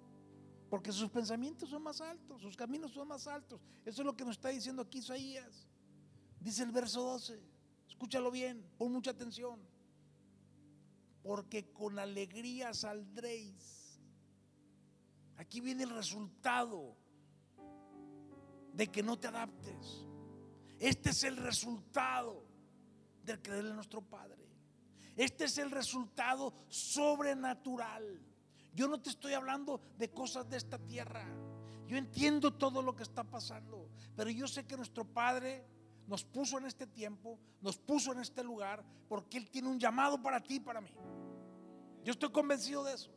porque 0.70 0.90
sus 0.90 1.10
pensamientos 1.10 1.68
son 1.68 1.82
más 1.82 2.00
altos, 2.00 2.40
sus 2.40 2.56
caminos 2.56 2.92
son 2.92 3.08
más 3.08 3.26
altos. 3.26 3.60
Eso 3.84 4.00
es 4.00 4.06
lo 4.06 4.16
que 4.16 4.24
nos 4.24 4.36
está 4.36 4.48
diciendo 4.48 4.80
aquí 4.80 5.00
Isaías. 5.00 5.68
Dice 6.40 6.62
el 6.62 6.72
verso 6.72 7.02
12, 7.02 7.38
escúchalo 7.86 8.30
bien, 8.30 8.64
pon 8.78 8.90
mucha 8.90 9.10
atención, 9.10 9.60
porque 11.22 11.72
con 11.72 11.98
alegría 11.98 12.74
saldréis. 12.74 14.00
Aquí 15.37 15.61
viene 15.61 15.85
el 15.85 15.90
resultado 15.90 16.96
de 18.72 18.87
que 18.88 19.02
no 19.02 19.18
te 19.18 19.28
adaptes. 19.28 20.06
Este 20.78 21.11
es 21.11 21.24
el 21.24 21.37
resultado 21.37 22.44
del 23.24 23.40
creer 23.40 23.66
en 23.66 23.76
nuestro 23.76 24.02
Padre. 24.02 24.42
Este 25.16 25.44
es 25.44 25.58
el 25.58 25.70
resultado 25.70 26.54
sobrenatural. 26.68 28.20
Yo 28.74 28.88
no 28.88 29.00
te 29.00 29.11
estoy 29.11 29.35
hablando 29.35 29.80
de 29.98 30.11
cosas 30.11 30.48
de 30.48 30.56
esta 30.56 30.78
tierra. 30.78 31.26
Yo 31.87 31.96
entiendo 31.96 32.54
todo 32.54 32.80
lo 32.80 32.96
que 32.96 33.02
está 33.02 33.22
pasando, 33.22 33.90
pero 34.16 34.30
yo 34.30 34.48
sé 34.48 34.64
que 34.64 34.76
nuestro 34.76 35.04
Padre 35.04 35.66
nos 36.06 36.24
puso 36.24 36.58
en 36.58 36.66
este 36.66 36.86
tiempo, 36.86 37.38
nos 37.60 37.76
puso 37.76 38.12
en 38.12 38.20
este 38.20 38.42
lugar, 38.42 38.84
porque 39.08 39.38
Él 39.38 39.50
tiene 39.50 39.68
un 39.68 39.78
llamado 39.78 40.20
para 40.20 40.40
ti 40.40 40.56
y 40.56 40.60
para 40.60 40.80
mí. 40.80 40.94
Yo 42.04 42.12
estoy 42.12 42.30
convencido 42.30 42.84
de 42.84 42.94
eso. 42.94 43.10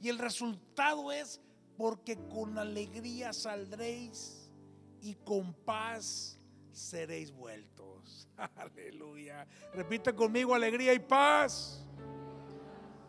Y 0.00 0.08
el 0.08 0.18
resultado 0.18 1.10
es 1.10 1.40
porque 1.76 2.16
con 2.28 2.58
alegría 2.58 3.32
saldréis 3.32 4.52
y 5.00 5.14
con 5.14 5.52
paz 5.52 6.38
seréis 6.72 7.30
vueltos. 7.32 8.28
Aleluya. 8.56 9.46
Repite 9.72 10.14
conmigo, 10.14 10.54
alegría 10.54 10.94
y 10.94 10.98
paz. 10.98 11.86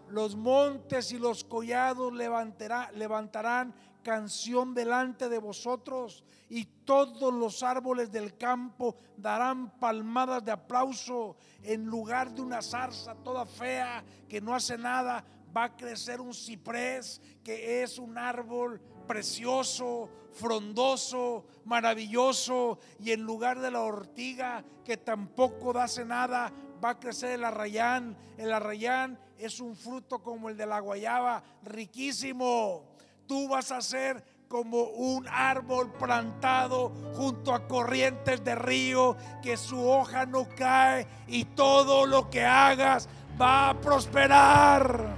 Los 0.10 0.36
montes 0.36 1.12
y 1.12 1.18
los 1.18 1.44
collados 1.44 2.14
levantarán 2.14 3.74
canción 4.06 4.76
delante 4.76 5.30
de 5.30 5.40
vosotros 5.40 6.24
y 6.48 6.66
todos 6.86 7.34
los 7.34 7.64
árboles 7.64 8.12
del 8.12 8.38
campo 8.38 8.96
darán 9.18 9.80
palmadas 9.80 10.46
de 10.46 10.52
aplauso. 10.52 11.38
En 11.64 11.88
lugar 11.88 12.32
de 12.32 12.44
una 12.44 12.62
zarza 12.62 13.16
toda 13.16 13.48
fea 13.48 14.04
que 14.30 14.40
no 14.40 14.54
hace 14.54 14.78
nada, 14.78 15.26
va 15.58 15.64
a 15.64 15.76
crecer 15.76 16.22
un 16.22 16.36
ciprés 16.36 17.20
que 17.44 17.82
es 17.82 17.98
un 17.98 18.16
árbol 18.16 18.80
precioso, 19.08 20.12
frondoso, 20.32 21.46
maravilloso, 21.64 22.78
y 23.00 23.12
en 23.12 23.22
lugar 23.22 23.60
de 23.60 23.72
la 23.72 23.82
ortiga 23.82 24.64
que 24.84 24.98
tampoco 24.98 25.74
dace 25.74 26.06
nada, 26.06 26.54
va 26.84 26.92
a 26.92 27.00
crecer 27.00 27.32
el 27.32 27.44
arrayán. 27.44 28.16
El 28.38 28.54
arrayán 28.54 29.18
es 29.40 29.60
un 29.60 29.76
fruto 29.76 30.22
como 30.22 30.50
el 30.50 30.58
de 30.58 30.68
la 30.68 30.80
guayaba, 30.80 31.44
riquísimo. 31.64 32.95
Tú 33.28 33.48
vas 33.48 33.72
a 33.72 33.82
ser 33.82 34.24
como 34.48 34.84
un 34.84 35.28
árbol 35.28 35.92
plantado 35.94 36.90
junto 37.16 37.54
a 37.54 37.68
corrientes 37.68 38.44
de 38.44 38.56
río, 38.56 39.18
que 39.42 39.58
su 39.58 39.88
hoja 39.88 40.26
no 40.26 40.48
cae 40.56 41.08
y 41.28 41.46
todo 41.46 42.06
lo 42.06 42.30
que 42.30 42.46
hagas 42.46 43.10
va 43.40 43.70
a 43.70 43.82
prosperar. 43.82 45.18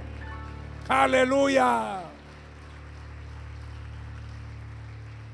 Aleluya. 0.88 2.02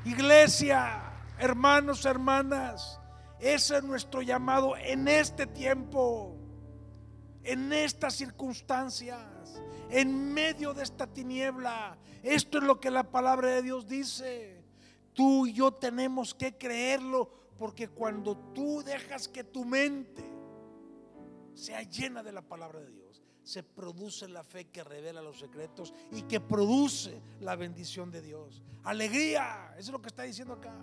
Iglesia, 0.04 1.00
hermanos, 1.38 2.04
hermanas, 2.04 3.00
ese 3.40 3.78
es 3.78 3.84
nuestro 3.84 4.20
llamado 4.20 4.76
en 4.76 5.08
este 5.08 5.46
tiempo, 5.46 6.36
en 7.44 7.72
estas 7.72 8.14
circunstancias, 8.14 9.62
en 9.90 10.32
medio 10.32 10.74
de 10.74 10.82
esta 10.82 11.06
tiniebla. 11.06 11.98
Esto 12.22 12.58
es 12.58 12.64
lo 12.64 12.80
que 12.80 12.90
la 12.90 13.10
palabra 13.10 13.48
de 13.48 13.62
Dios 13.62 13.86
dice. 13.86 14.64
Tú 15.12 15.46
y 15.46 15.52
yo 15.52 15.72
tenemos 15.72 16.34
que 16.34 16.56
creerlo 16.56 17.30
porque 17.58 17.88
cuando 17.88 18.36
tú 18.52 18.82
dejas 18.82 19.28
que 19.28 19.44
tu 19.44 19.64
mente 19.64 20.24
sea 21.54 21.82
llena 21.82 22.22
de 22.22 22.32
la 22.32 22.42
palabra 22.42 22.80
de 22.80 22.90
Dios, 22.90 23.22
se 23.44 23.62
produce 23.62 24.26
la 24.26 24.42
fe 24.42 24.70
que 24.70 24.82
revela 24.82 25.22
los 25.22 25.38
secretos 25.38 25.94
y 26.10 26.22
que 26.22 26.40
produce 26.40 27.22
la 27.40 27.54
bendición 27.54 28.10
de 28.10 28.22
Dios. 28.22 28.62
Alegría, 28.82 29.72
eso 29.72 29.90
es 29.90 29.92
lo 29.92 30.00
que 30.00 30.08
está 30.08 30.22
diciendo 30.22 30.54
acá. 30.54 30.74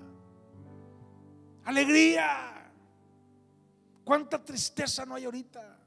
Alegría. 1.66 2.72
¿Cuánta 4.04 4.44
tristeza 4.44 5.06
no 5.06 5.16
hay 5.16 5.26
ahorita? 5.26 5.81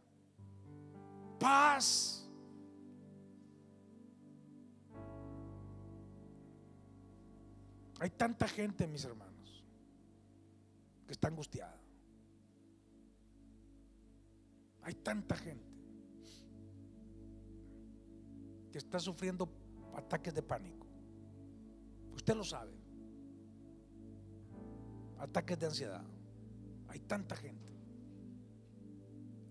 Paz. 1.45 2.27
Hay 8.01 8.09
tanta 8.17 8.49
gente, 8.49 8.87
mis 8.87 9.05
hermanos, 9.05 9.63
que 11.07 11.13
está 11.13 11.29
angustiada. 11.29 11.79
Hay 14.85 14.95
tanta 14.95 15.37
gente 15.37 15.71
que 18.73 18.79
está 18.79 18.99
sufriendo 18.99 19.47
ataques 19.95 20.33
de 20.33 20.43
pánico. 20.43 20.87
Usted 22.15 22.35
lo 22.35 22.45
sabe. 22.45 22.73
Ataques 25.19 25.59
de 25.59 25.67
ansiedad. 25.67 26.07
Hay 26.89 27.01
tanta 27.01 27.37
gente. 27.37 27.71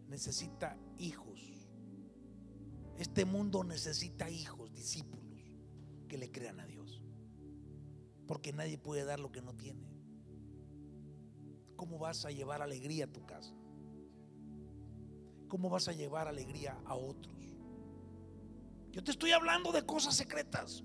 Necesita 0.08 0.76
hijos. 0.98 1.53
Este 2.98 3.26
mundo 3.26 3.64
necesita 3.64 4.30
hijos, 4.30 4.72
discípulos, 4.74 5.52
que 6.08 6.18
le 6.18 6.32
crean 6.32 6.60
a 6.60 6.66
Dios. 6.66 7.02
Porque 8.28 8.54
nadie 8.54 8.78
puede 8.78 9.04
dar 9.04 9.20
lo 9.20 9.32
que 9.32 9.42
no 9.42 9.54
tiene. 9.54 9.88
¿Cómo 11.76 11.98
vas 11.98 12.26
a 12.26 12.32
llevar 12.32 12.62
alegría 12.62 13.06
a 13.06 13.12
tu 13.12 13.26
casa? 13.26 13.54
¿Cómo 15.48 15.70
vas 15.70 15.88
a 15.88 15.94
llevar 15.94 16.28
alegría 16.28 16.80
a 16.86 16.96
otros? 16.96 17.36
Yo 18.92 19.04
te 19.04 19.12
estoy 19.12 19.32
hablando 19.32 19.72
de 19.72 19.86
cosas 19.86 20.16
secretas. 20.16 20.84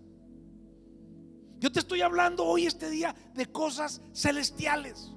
Yo 1.59 1.71
te 1.71 1.81
estoy 1.81 2.01
hablando 2.01 2.45
hoy 2.45 2.67
este 2.67 2.89
día 2.89 3.15
de 3.35 3.47
cosas 3.47 4.01
celestiales. 4.15 5.13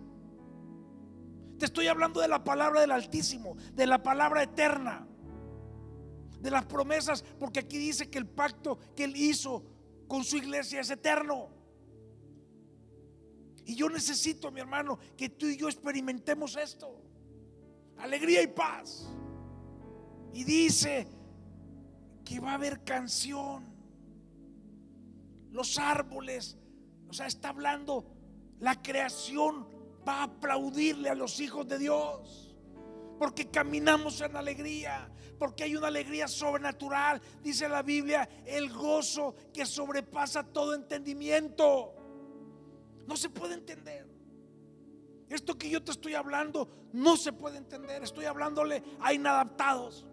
Te 1.58 1.66
estoy 1.66 1.88
hablando 1.88 2.20
de 2.20 2.28
la 2.28 2.44
palabra 2.44 2.82
del 2.82 2.92
Altísimo, 2.92 3.56
de 3.74 3.88
la 3.88 4.02
palabra 4.04 4.44
eterna, 4.44 5.08
de 6.42 6.52
las 6.52 6.66
promesas, 6.66 7.24
porque 7.40 7.60
aquí 7.60 7.78
dice 7.78 8.10
que 8.10 8.18
el 8.18 8.28
pacto 8.28 8.78
que 8.96 9.04
Él 9.04 9.16
hizo 9.16 9.64
con 10.08 10.24
su 10.24 10.38
iglesia 10.38 10.82
es 10.82 10.90
eterno. 10.90 11.50
Y 13.66 13.76
yo 13.76 13.90
necesito, 13.90 14.52
mi 14.52 14.60
hermano, 14.60 14.98
que 15.16 15.30
tú 15.30 15.46
y 15.46 15.56
yo 15.56 15.68
experimentemos 15.70 16.56
esto. 16.56 17.02
Alegría 17.98 18.42
y 18.42 18.48
paz. 18.48 19.08
Y 20.34 20.44
dice 20.44 21.08
que 22.26 22.40
va 22.40 22.52
a 22.52 22.56
haber 22.56 22.84
canción. 22.84 23.70
Los 25.52 25.78
árboles, 25.78 26.58
o 27.08 27.14
sea, 27.14 27.28
está 27.28 27.50
hablando, 27.50 28.06
la 28.60 28.82
creación 28.82 29.68
va 30.08 30.22
a 30.22 30.24
aplaudirle 30.24 31.10
a 31.10 31.16
los 31.16 31.40
hijos 31.40 31.68
de 31.68 31.78
Dios. 31.78 32.56
Porque 33.20 33.50
caminamos 33.50 34.20
en 34.22 34.36
alegría, 34.36 35.12
porque 35.42 35.64
hay 35.64 35.76
una 35.76 35.88
alegría 35.88 36.28
sobrenatural, 36.28 37.20
dice 37.42 37.68
la 37.68 37.82
Biblia, 37.82 38.30
el 38.46 38.72
gozo 38.72 39.34
que 39.52 39.66
sobrepasa 39.66 40.44
todo 40.44 40.76
entendimiento. 40.76 41.96
No 43.08 43.18
se 43.18 43.28
puede 43.32 43.56
entender. 43.56 44.08
Esto 45.30 45.58
que 45.58 45.68
yo 45.68 45.84
te 45.84 45.94
estoy 45.94 46.14
hablando 46.14 46.70
no 46.94 47.18
se 47.18 47.34
puede 47.34 47.58
entender. 47.58 48.04
Estoy 48.04 48.26
hablándole 48.26 48.84
a 49.00 49.14
inadaptados. 49.16 50.06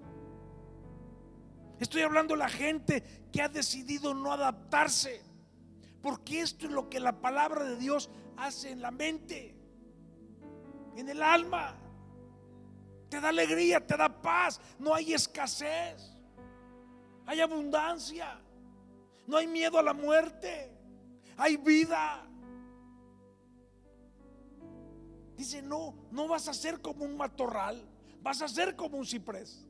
Estoy 1.79 2.01
hablando 2.01 2.33
a 2.33 2.39
la 2.39 2.49
gente 2.49 3.03
que 3.31 3.43
ha 3.43 3.51
decidido 3.51 4.15
no 4.15 4.33
adaptarse. 4.33 5.21
Porque 6.01 6.41
esto 6.41 6.65
es 6.65 6.73
lo 6.73 6.89
que 6.89 7.01
la 7.01 7.21
palabra 7.21 7.65
de 7.65 7.77
Dios 7.77 8.09
hace 8.39 8.71
en 8.71 8.81
la 8.81 8.93
mente, 8.93 9.55
en 10.97 11.07
el 11.07 11.23
alma. 11.23 11.79
Te 13.09 13.21
da 13.21 13.29
alegría, 13.29 13.85
te 13.85 13.97
da 13.97 14.09
paz. 14.09 14.61
No 14.79 14.95
hay 14.95 15.15
escasez. 15.15 16.13
Hay 17.27 17.41
abundancia. 17.41 18.41
No 19.27 19.37
hay 19.37 19.47
miedo 19.47 19.79
a 19.79 19.83
la 19.83 19.93
muerte. 19.93 20.73
Hay 21.37 21.57
vida. 21.57 22.29
Dice, 25.39 25.63
no, 25.63 25.95
no 26.11 26.27
vas 26.27 26.49
a 26.49 26.53
ser 26.53 26.81
como 26.81 27.05
un 27.05 27.17
matorral, 27.17 27.89
vas 28.21 28.43
a 28.43 28.49
ser 28.49 28.75
como 28.75 28.99
un 28.99 29.07
ciprés. 29.07 29.65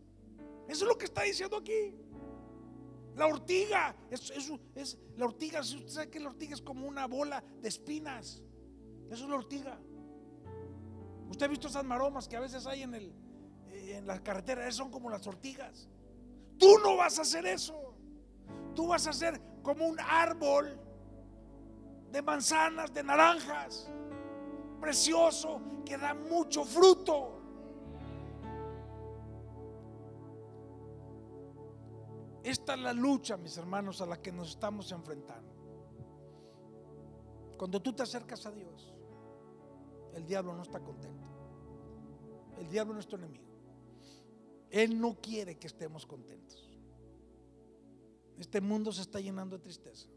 Eso 0.67 0.85
es 0.85 0.89
lo 0.89 0.97
que 0.97 1.05
está 1.05 1.25
diciendo 1.25 1.59
aquí. 1.59 1.95
La 3.15 3.27
ortiga, 3.27 3.95
es, 4.11 4.31
es, 4.75 4.97
la 5.19 5.27
ortiga, 5.27 5.61
usted 5.61 5.89
sabe 5.89 6.09
que 6.09 6.21
la 6.21 6.31
ortiga 6.31 6.55
es 6.55 6.63
como 6.63 6.87
una 6.87 7.07
bola 7.07 7.45
de 7.61 7.69
espinas. 7.69 8.43
Eso 9.11 9.25
es 9.25 9.29
la 9.29 9.37
ortiga. 9.37 9.79
Usted 11.29 11.45
ha 11.45 11.49
visto 11.49 11.69
esas 11.69 11.85
maromas 11.85 12.27
que 12.27 12.37
a 12.37 12.41
veces 12.41 12.67
hay 12.67 12.85
en, 12.85 12.95
el, 12.95 13.13
en 13.99 14.07
la 14.07 14.23
carretera, 14.23 14.63
esas 14.63 14.77
son 14.77 14.91
como 14.91 15.11
las 15.11 15.27
ortigas. 15.27 15.89
Tú 16.59 16.79
no 16.79 16.97
vas 16.97 17.19
a 17.19 17.23
hacer 17.23 17.47
eso. 17.47 17.95
Tú 18.75 18.89
vas 18.89 19.07
a 19.07 19.13
ser 19.13 19.41
como 19.63 19.87
un 19.87 19.99
árbol 20.01 20.79
de 22.11 22.23
manzanas, 22.23 22.93
de 22.95 23.03
naranjas 23.03 23.91
precioso 24.81 25.61
que 25.85 25.99
da 25.99 26.15
mucho 26.15 26.65
fruto. 26.65 27.35
Esta 32.43 32.75
es 32.75 32.81
la 32.81 32.93
lucha, 32.93 33.37
mis 33.37 33.57
hermanos, 33.59 34.01
a 34.01 34.07
la 34.07 34.17
que 34.17 34.33
nos 34.33 34.51
estamos 34.51 34.91
enfrentando. 34.93 35.53
Cuando 37.59 37.83
tú 37.83 37.93
te 37.93 38.05
acercas 38.05 38.47
a 38.47 38.53
Dios, 38.53 38.95
el 40.15 40.25
diablo 40.25 40.55
no 40.55 40.63
está 40.63 40.81
contento. 40.81 41.27
El 42.57 42.69
diablo 42.69 42.93
es 42.93 42.97
nuestro 42.97 43.19
enemigo. 43.19 43.48
Él 44.71 45.01
no 45.01 45.21
quiere 45.21 45.59
que 45.59 45.67
estemos 45.67 46.07
contentos. 46.07 46.69
Este 48.39 48.61
mundo 48.61 48.93
se 48.93 49.03
está 49.03 49.21
llenando 49.21 49.57
de 49.57 49.63
tristeza 49.63 50.09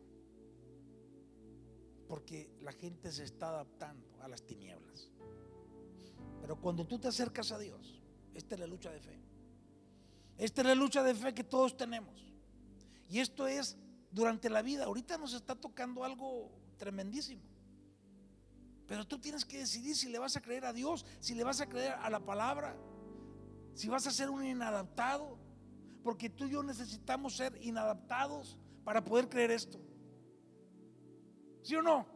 porque 2.11 2.49
la 2.59 2.73
gente 2.73 3.09
se 3.09 3.23
está 3.23 3.47
adaptando 3.47 4.05
a 4.19 4.27
las 4.27 4.43
tinieblas. 4.43 5.09
Pero 6.41 6.59
cuando 6.59 6.85
tú 6.85 6.99
te 6.99 7.07
acercas 7.07 7.53
a 7.53 7.57
Dios, 7.57 8.01
esta 8.33 8.55
es 8.55 8.59
la 8.59 8.67
lucha 8.67 8.91
de 8.91 8.99
fe. 8.99 9.17
Esta 10.37 10.59
es 10.59 10.67
la 10.67 10.75
lucha 10.75 11.03
de 11.03 11.15
fe 11.15 11.33
que 11.33 11.45
todos 11.45 11.77
tenemos. 11.77 12.33
Y 13.07 13.19
esto 13.19 13.47
es 13.47 13.77
durante 14.11 14.49
la 14.49 14.61
vida. 14.61 14.83
Ahorita 14.83 15.17
nos 15.17 15.33
está 15.33 15.55
tocando 15.55 16.03
algo 16.03 16.51
tremendísimo. 16.77 17.43
Pero 18.87 19.07
tú 19.07 19.17
tienes 19.17 19.45
que 19.45 19.59
decidir 19.59 19.95
si 19.95 20.09
le 20.09 20.19
vas 20.19 20.35
a 20.35 20.41
creer 20.41 20.65
a 20.65 20.73
Dios, 20.73 21.05
si 21.21 21.33
le 21.33 21.45
vas 21.45 21.61
a 21.61 21.69
creer 21.69 21.93
a 21.93 22.09
la 22.09 22.19
palabra, 22.19 22.75
si 23.73 23.87
vas 23.87 24.05
a 24.07 24.11
ser 24.11 24.29
un 24.29 24.45
inadaptado. 24.45 25.39
Porque 26.03 26.29
tú 26.29 26.45
y 26.45 26.51
yo 26.51 26.63
necesitamos 26.63 27.35
ser 27.37 27.57
inadaptados 27.61 28.57
para 28.83 29.03
poder 29.03 29.29
creer 29.29 29.51
esto. 29.51 29.79
¿Sí 31.61 31.75
o 31.75 31.81
no? 31.81 32.07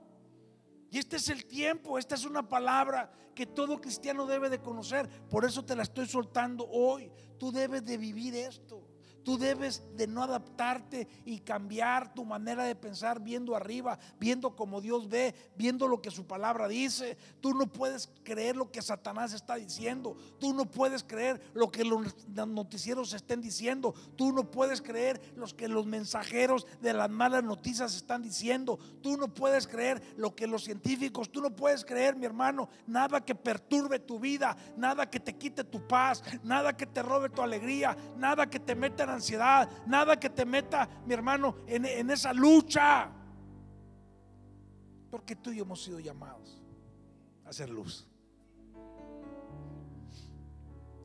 Y 0.89 0.97
este 0.97 1.17
es 1.17 1.29
el 1.29 1.45
tiempo, 1.45 1.99
esta 1.99 2.15
es 2.15 2.25
una 2.25 2.47
palabra 2.47 3.11
que 3.35 3.45
todo 3.45 3.81
cristiano 3.81 4.25
debe 4.25 4.49
de 4.49 4.61
conocer. 4.61 5.07
Por 5.29 5.45
eso 5.45 5.63
te 5.63 5.75
la 5.75 5.83
estoy 5.83 6.07
soltando 6.07 6.67
hoy. 6.67 7.11
Tú 7.37 7.51
debes 7.51 7.83
de 7.85 7.97
vivir 7.97 8.33
esto. 8.33 8.87
Tú 9.25 9.39
debes 9.39 9.83
de 9.97 10.05
no 10.05 10.21
adaptarte 10.21 11.07
y 11.25 11.39
cambiar 11.39 12.13
tu 12.13 12.23
manera 12.23 12.63
de 12.63 12.75
pensar 12.75 13.19
viendo 13.19 13.55
arriba, 13.55 13.97
viendo 14.19 14.55
como 14.55 14.81
Dios 14.81 15.09
ve, 15.09 15.33
viendo 15.57 15.87
lo 15.87 15.99
que 15.99 16.11
su 16.11 16.27
palabra 16.27 16.67
dice. 16.67 17.17
Tú 17.41 17.55
no 17.55 17.65
puedes 17.65 18.11
creer 18.23 18.55
lo 18.55 18.71
que 18.71 18.83
Satanás 18.83 19.33
está 19.33 19.55
diciendo. 19.55 20.15
Tú 20.39 20.53
no 20.53 20.65
puedes 20.65 21.03
creer 21.03 21.41
lo 21.55 21.71
que 21.71 21.83
los 21.83 22.27
noticieros 22.29 23.13
estén 23.13 23.41
diciendo. 23.41 23.95
Tú 24.15 24.31
no 24.31 24.51
puedes 24.51 24.79
creer 24.79 25.19
lo 25.35 25.47
que 25.47 25.67
los 25.67 25.87
mensajeros 25.87 26.67
de 26.79 26.93
las 26.93 27.09
malas 27.09 27.43
noticias 27.43 27.95
están 27.95 28.21
diciendo. 28.21 28.77
Tú 29.01 29.17
no 29.17 29.33
puedes 29.33 29.65
creer 29.65 30.03
lo 30.17 30.35
que 30.35 30.45
los 30.45 30.63
científicos, 30.63 31.31
tú 31.31 31.41
no 31.41 31.55
puedes 31.55 31.83
creer, 31.83 32.15
mi 32.15 32.27
hermano, 32.27 32.69
nada 32.85 33.25
que 33.25 33.33
perturbe 33.33 33.97
tu 33.97 34.19
vida, 34.19 34.55
nada 34.77 35.09
que 35.09 35.19
te 35.19 35.35
quite 35.35 35.63
tu 35.63 35.87
paz, 35.87 36.21
nada 36.43 36.77
que 36.77 36.85
te 36.85 37.01
robe 37.01 37.29
tu 37.29 37.41
alegría, 37.41 37.97
nada 38.17 38.47
que 38.47 38.59
te 38.59 38.75
meta 38.75 39.03
en 39.03 39.14
ansiedad, 39.15 39.69
nada 39.85 40.19
que 40.19 40.29
te 40.29 40.45
meta, 40.45 40.87
mi 41.05 41.13
hermano, 41.13 41.55
en, 41.67 42.09
esa 42.09 42.33
lucha. 42.33 43.11
Porque 45.09 45.35
tú 45.35 45.51
y 45.51 45.57
yo 45.57 45.63
hemos 45.63 45.83
sido 45.83 45.99
llamados 45.99 46.61
a 47.45 47.49
hacer 47.49 47.69
luz. 47.69 48.07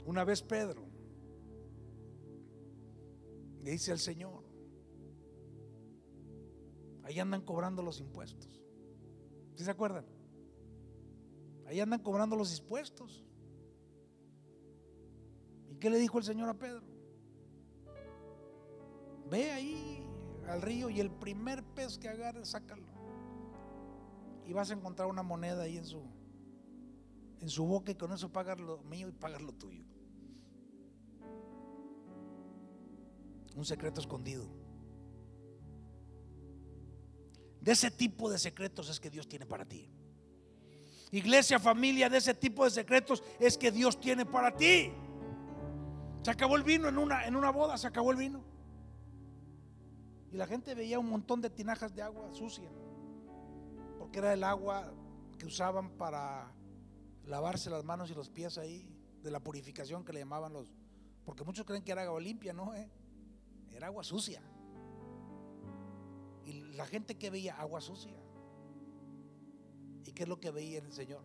Una 0.05 0.25
vez 0.25 0.43
Pedro 0.43 0.83
le 3.61 3.71
dice 3.73 3.93
al 3.93 3.99
Señor, 3.99 4.43
ahí 7.05 7.19
andan 7.19 7.43
cobrando 7.43 7.83
los 7.83 8.01
impuestos. 8.01 8.61
¿Sí 9.55 9.65
se 9.65 9.71
acuerdan? 9.71 10.05
Ahí 11.67 11.79
andan 11.81 12.03
cobrando 12.03 12.35
los 12.35 12.59
impuestos. 12.59 13.25
¿Y 15.71 15.77
qué 15.77 15.91
le 15.91 15.99
dijo 15.99 16.19
el 16.19 16.25
Señor 16.25 16.49
a 16.49 16.55
Pedro? 16.55 16.90
Ve 19.31 19.53
ahí 19.53 20.05
al 20.49 20.61
río 20.61 20.91
y 20.91 20.99
el 20.99 21.11
primer 21.11 21.63
pez 21.63 21.97
que 21.99 22.09
agarre, 22.09 22.45
sácalo. 22.45 22.87
Y 24.47 24.53
vas 24.53 24.71
a 24.71 24.75
encontrar 24.75 25.09
una 25.09 25.23
moneda 25.23 25.63
ahí 25.63 25.79
en 25.79 25.85
su, 25.85 26.03
en 27.41 27.49
su 27.49 27.65
boca 27.65 27.93
y 27.93 27.95
con 27.95 28.13
eso 28.13 28.33
pagar 28.33 28.59
lo 28.59 28.79
mío 28.83 29.09
y 29.09 29.13
pagar 29.13 29.41
lo 29.41 29.53
tuyo. 29.53 29.85
Un 33.55 33.65
secreto 33.65 34.01
escondido. 34.01 34.49
De 37.61 37.73
ese 37.73 37.91
tipo 37.91 38.31
de 38.31 38.39
secretos 38.39 38.89
es 38.89 38.99
que 38.99 39.11
Dios 39.11 39.29
tiene 39.29 39.47
para 39.47 39.65
ti. 39.65 39.89
Iglesia, 41.13 41.59
familia, 41.59 42.09
de 42.09 42.19
ese 42.19 42.35
tipo 42.35 42.65
de 42.65 42.71
secretos 42.71 43.23
es 43.39 43.57
que 43.59 43.71
Dios 43.71 44.01
tiene 44.01 44.25
para 44.27 44.57
ti. 44.57 44.91
Se 46.23 46.31
acabó 46.31 46.57
el 46.57 46.63
vino 46.65 46.89
en 46.89 46.99
una, 46.99 47.27
en 47.27 47.37
una 47.37 47.51
boda, 47.51 47.79
se 47.79 47.87
acabó 47.87 48.11
el 48.11 48.17
vino. 48.17 48.43
Y 50.31 50.37
la 50.37 50.47
gente 50.47 50.75
veía 50.75 50.99
un 50.99 51.09
montón 51.09 51.41
de 51.41 51.51
tinajas 51.51 51.95
de 51.95 52.03
agua 52.03 52.31
sucia, 52.33 52.71
porque 53.99 54.19
era 54.19 54.33
el 54.33 54.45
agua 54.45 54.93
que 55.39 55.47
usaban 55.47 55.91
para 55.97 56.53
lavarse 57.25 57.71
las 57.71 57.85
manos 57.85 58.11
y 58.11 58.15
los 58.15 58.31
pies 58.31 58.59
ahí, 58.59 58.89
de 59.23 59.31
la 59.31 59.41
purificación 59.41 60.05
que 60.05 60.13
le 60.13 60.21
llamaban 60.21 60.53
los, 60.53 60.73
porque 61.25 61.45
muchos 61.45 61.67
creen 61.67 61.83
que 61.83 61.93
era 61.93 62.03
agua 62.03 62.21
limpia, 62.21 62.53
no, 62.53 62.75
eh? 62.75 62.91
era 63.73 63.89
agua 63.89 64.05
sucia. 64.05 64.43
Y 66.45 66.53
la 66.75 66.87
gente 66.87 67.17
que 67.17 67.31
veía 67.31 67.61
agua 67.61 67.81
sucia. 67.81 68.19
¿Y 70.05 70.13
qué 70.13 70.25
es 70.25 70.29
lo 70.29 70.41
que 70.41 70.51
veía 70.51 70.79
el 70.79 70.93
Señor? 70.93 71.23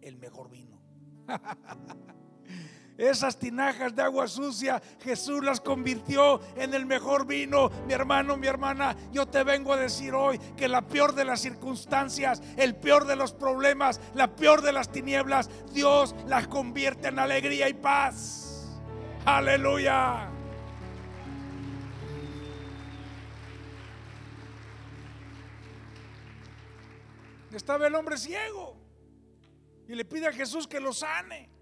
El 0.00 0.16
mejor 0.16 0.48
vino. 0.50 0.80
Esas 2.96 3.38
tinajas 3.38 3.94
de 3.96 4.02
agua 4.02 4.28
sucia, 4.28 4.80
Jesús 5.02 5.42
las 5.42 5.60
convirtió 5.60 6.40
en 6.56 6.74
el 6.74 6.86
mejor 6.86 7.26
vino. 7.26 7.70
Mi 7.86 7.92
hermano, 7.92 8.36
mi 8.36 8.46
hermana, 8.46 8.96
yo 9.10 9.26
te 9.26 9.42
vengo 9.42 9.72
a 9.72 9.76
decir 9.76 10.14
hoy 10.14 10.38
que 10.56 10.68
la 10.68 10.82
peor 10.82 11.14
de 11.14 11.24
las 11.24 11.40
circunstancias, 11.40 12.40
el 12.56 12.76
peor 12.76 13.06
de 13.06 13.16
los 13.16 13.32
problemas, 13.32 14.00
la 14.14 14.36
peor 14.36 14.62
de 14.62 14.72
las 14.72 14.92
tinieblas, 14.92 15.50
Dios 15.72 16.14
las 16.26 16.46
convierte 16.46 17.08
en 17.08 17.18
alegría 17.18 17.68
y 17.68 17.74
paz. 17.74 18.80
Aleluya. 19.24 20.30
Estaba 27.52 27.86
el 27.86 27.94
hombre 27.94 28.16
ciego 28.18 28.76
y 29.88 29.94
le 29.94 30.04
pide 30.04 30.28
a 30.28 30.32
Jesús 30.32 30.68
que 30.68 30.80
lo 30.80 30.92
sane. 30.92 31.54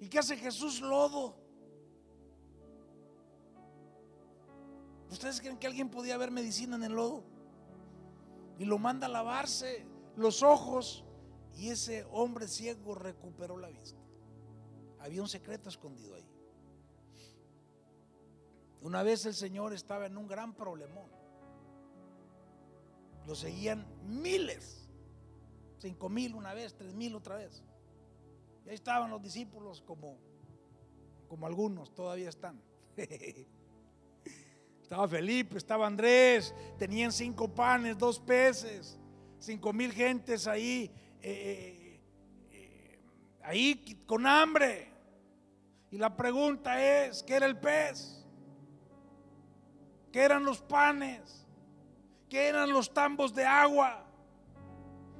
¿Y 0.00 0.08
qué 0.08 0.18
hace 0.18 0.36
Jesús? 0.36 0.80
Lodo. 0.80 1.36
¿Ustedes 5.10 5.40
creen 5.40 5.58
que 5.58 5.66
alguien 5.66 5.90
podía 5.90 6.16
ver 6.16 6.30
medicina 6.30 6.76
en 6.76 6.84
el 6.84 6.92
lodo? 6.92 7.24
Y 8.58 8.64
lo 8.64 8.78
manda 8.78 9.06
a 9.06 9.10
lavarse 9.10 9.86
los 10.16 10.42
ojos 10.42 11.04
y 11.54 11.70
ese 11.70 12.04
hombre 12.10 12.48
ciego 12.48 12.94
recuperó 12.94 13.56
la 13.56 13.68
vista. 13.68 14.00
Había 14.98 15.22
un 15.22 15.28
secreto 15.28 15.68
escondido 15.68 16.14
ahí. 16.14 16.28
Una 18.82 19.02
vez 19.02 19.26
el 19.26 19.34
Señor 19.34 19.72
estaba 19.72 20.06
en 20.06 20.16
un 20.16 20.26
gran 20.26 20.54
problemón. 20.54 21.08
Lo 23.26 23.34
seguían 23.34 23.86
miles. 24.04 24.88
Cinco 25.78 26.08
mil 26.08 26.34
una 26.34 26.54
vez, 26.54 26.74
tres 26.74 26.94
mil 26.94 27.14
otra 27.14 27.36
vez. 27.36 27.62
Y 28.66 28.70
ahí 28.70 28.74
estaban 28.74 29.10
los 29.10 29.22
discípulos 29.22 29.80
como, 29.80 30.18
como 31.28 31.46
algunos 31.46 31.94
todavía 31.94 32.28
están. 32.28 32.60
estaba 34.82 35.06
Felipe, 35.06 35.56
estaba 35.56 35.86
Andrés, 35.86 36.52
tenían 36.76 37.12
cinco 37.12 37.46
panes, 37.46 37.96
dos 37.96 38.18
peces, 38.18 38.98
cinco 39.38 39.72
mil 39.72 39.92
gentes 39.92 40.48
ahí, 40.48 40.90
eh, 41.22 41.30
eh, 41.30 42.00
eh, 42.50 43.00
ahí 43.44 44.02
con 44.04 44.26
hambre. 44.26 44.88
Y 45.92 45.98
la 45.98 46.16
pregunta 46.16 46.82
es, 46.82 47.22
¿qué 47.22 47.36
era 47.36 47.46
el 47.46 47.56
pez? 47.56 48.26
¿Qué 50.10 50.22
eran 50.22 50.44
los 50.44 50.60
panes? 50.60 51.46
¿Qué 52.28 52.48
eran 52.48 52.70
los 52.70 52.92
tambos 52.92 53.32
de 53.32 53.46
agua? 53.46 54.04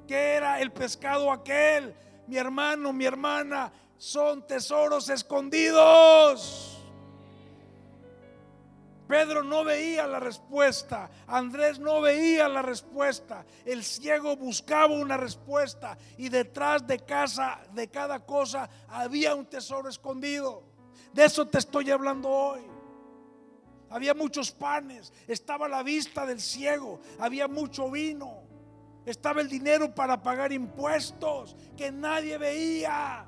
¿Qué 0.05 0.33
era 0.33 0.59
el 0.59 0.69
pescado 0.73 1.31
aquel? 1.31 1.95
Mi 2.27 2.37
hermano, 2.37 2.93
mi 2.93 3.05
hermana, 3.05 3.71
son 3.97 4.45
tesoros 4.45 5.09
escondidos. 5.09 6.73
Pedro 9.07 9.41
no 9.41 9.63
veía 9.63 10.05
la 10.05 10.19
respuesta, 10.19 11.09
Andrés 11.27 11.79
no 11.79 12.01
veía 12.01 12.49
la 12.49 12.61
respuesta, 12.61 13.45
el 13.63 13.83
ciego 13.85 14.35
buscaba 14.35 14.93
una 14.93 15.15
respuesta 15.15 15.97
y 16.17 16.27
detrás 16.27 16.85
de 16.85 16.99
casa 16.99 17.61
de 17.73 17.87
cada 17.87 18.25
cosa 18.25 18.69
había 18.89 19.33
un 19.33 19.45
tesoro 19.45 19.87
escondido. 19.87 20.63
De 21.13 21.23
eso 21.23 21.47
te 21.47 21.57
estoy 21.57 21.89
hablando 21.89 22.29
hoy. 22.29 22.61
Había 23.89 24.13
muchos 24.13 24.51
panes, 24.51 25.13
estaba 25.25 25.69
la 25.69 25.83
vista 25.83 26.25
del 26.25 26.41
ciego, 26.41 26.99
había 27.17 27.47
mucho 27.47 27.89
vino 27.89 28.43
estaba 29.11 29.41
el 29.41 29.47
dinero 29.47 29.93
para 29.95 30.21
pagar 30.21 30.51
impuestos 30.51 31.55
que 31.77 31.91
nadie 31.91 32.37
veía. 32.37 33.25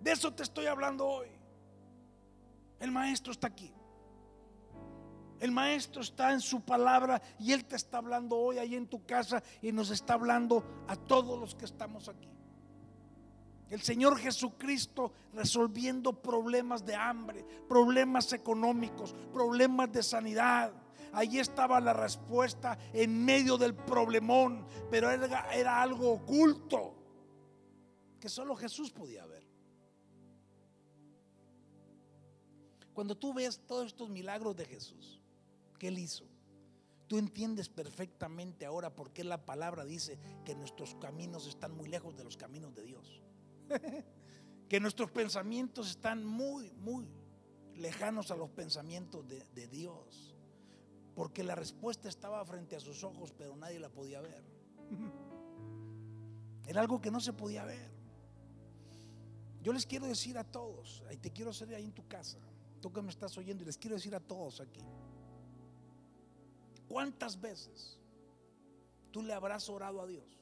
De 0.00 0.12
eso 0.12 0.32
te 0.32 0.42
estoy 0.42 0.66
hablando 0.66 1.06
hoy. 1.06 1.28
El 2.78 2.90
maestro 2.90 3.32
está 3.32 3.46
aquí. 3.46 3.72
El 5.38 5.52
maestro 5.52 6.02
está 6.02 6.32
en 6.32 6.40
su 6.40 6.60
palabra 6.60 7.22
y 7.38 7.52
él 7.52 7.64
te 7.64 7.76
está 7.76 7.98
hablando 7.98 8.36
hoy 8.36 8.58
ahí 8.58 8.74
en 8.74 8.86
tu 8.86 9.04
casa 9.06 9.42
y 9.62 9.72
nos 9.72 9.90
está 9.90 10.14
hablando 10.14 10.62
a 10.86 10.96
todos 10.96 11.38
los 11.38 11.54
que 11.54 11.64
estamos 11.64 12.08
aquí. 12.10 12.28
El 13.70 13.80
Señor 13.80 14.18
Jesucristo 14.18 15.12
resolviendo 15.32 16.20
problemas 16.20 16.84
de 16.84 16.96
hambre, 16.96 17.46
problemas 17.66 18.32
económicos, 18.34 19.14
problemas 19.32 19.90
de 19.90 20.02
sanidad 20.02 20.72
Allí 21.12 21.40
estaba 21.40 21.80
la 21.80 21.92
respuesta 21.92 22.78
en 22.92 23.24
medio 23.24 23.56
del 23.58 23.74
problemón, 23.74 24.66
pero 24.90 25.10
era, 25.10 25.82
algo 25.82 26.12
oculto 26.12 26.94
que 28.20 28.28
solo 28.28 28.54
Jesús 28.54 28.92
podía 28.92 29.26
ver. 29.26 29.44
Cuando 32.92 33.16
tú 33.16 33.32
ves 33.32 33.60
todos 33.66 33.86
estos 33.86 34.08
milagros 34.08 34.56
de 34.56 34.66
Jesús 34.66 35.20
que 35.78 35.88
Él 35.88 35.98
hizo, 35.98 36.26
tú 37.08 37.18
entiendes 37.18 37.68
perfectamente 37.68 38.66
ahora 38.66 38.94
por 38.94 39.10
qué 39.12 39.24
la 39.24 39.44
palabra 39.44 39.84
dice 39.84 40.18
que 40.44 40.54
nuestros 40.54 40.94
caminos 40.96 41.46
están 41.46 41.74
muy 41.74 41.88
lejos 41.88 42.16
de 42.16 42.24
los 42.24 42.36
caminos 42.36 42.74
de 42.74 42.84
Dios. 42.84 43.22
que 44.68 44.78
nuestros 44.78 45.10
pensamientos 45.10 45.90
están 45.90 46.24
muy, 46.24 46.70
muy 46.72 47.08
lejanos 47.74 48.30
a 48.30 48.36
los 48.36 48.50
pensamientos 48.50 49.26
de 49.26 49.66
Dios. 49.66 50.29
Porque 51.14 51.42
la 51.42 51.54
respuesta 51.54 52.08
estaba 52.08 52.44
frente 52.44 52.76
a 52.76 52.80
sus 52.80 53.02
ojos, 53.04 53.32
pero 53.32 53.56
nadie 53.56 53.78
la 53.78 53.88
podía 53.88 54.20
ver. 54.20 54.44
Era 56.66 56.80
algo 56.80 57.00
que 57.00 57.10
no 57.10 57.20
se 57.20 57.32
podía 57.32 57.64
ver. 57.64 57.90
Yo 59.62 59.72
les 59.72 59.84
quiero 59.86 60.06
decir 60.06 60.38
a 60.38 60.44
todos, 60.44 61.02
y 61.12 61.16
te 61.18 61.32
quiero 61.32 61.50
hacer 61.50 61.74
ahí 61.74 61.84
en 61.84 61.92
tu 61.92 62.06
casa, 62.08 62.38
tú 62.80 62.92
que 62.92 63.02
me 63.02 63.10
estás 63.10 63.36
oyendo, 63.36 63.62
y 63.62 63.66
les 63.66 63.76
quiero 63.76 63.96
decir 63.96 64.14
a 64.14 64.20
todos 64.20 64.60
aquí, 64.60 64.80
¿cuántas 66.88 67.38
veces 67.38 68.00
tú 69.10 69.22
le 69.22 69.34
habrás 69.34 69.68
orado 69.68 70.00
a 70.00 70.06
Dios 70.06 70.40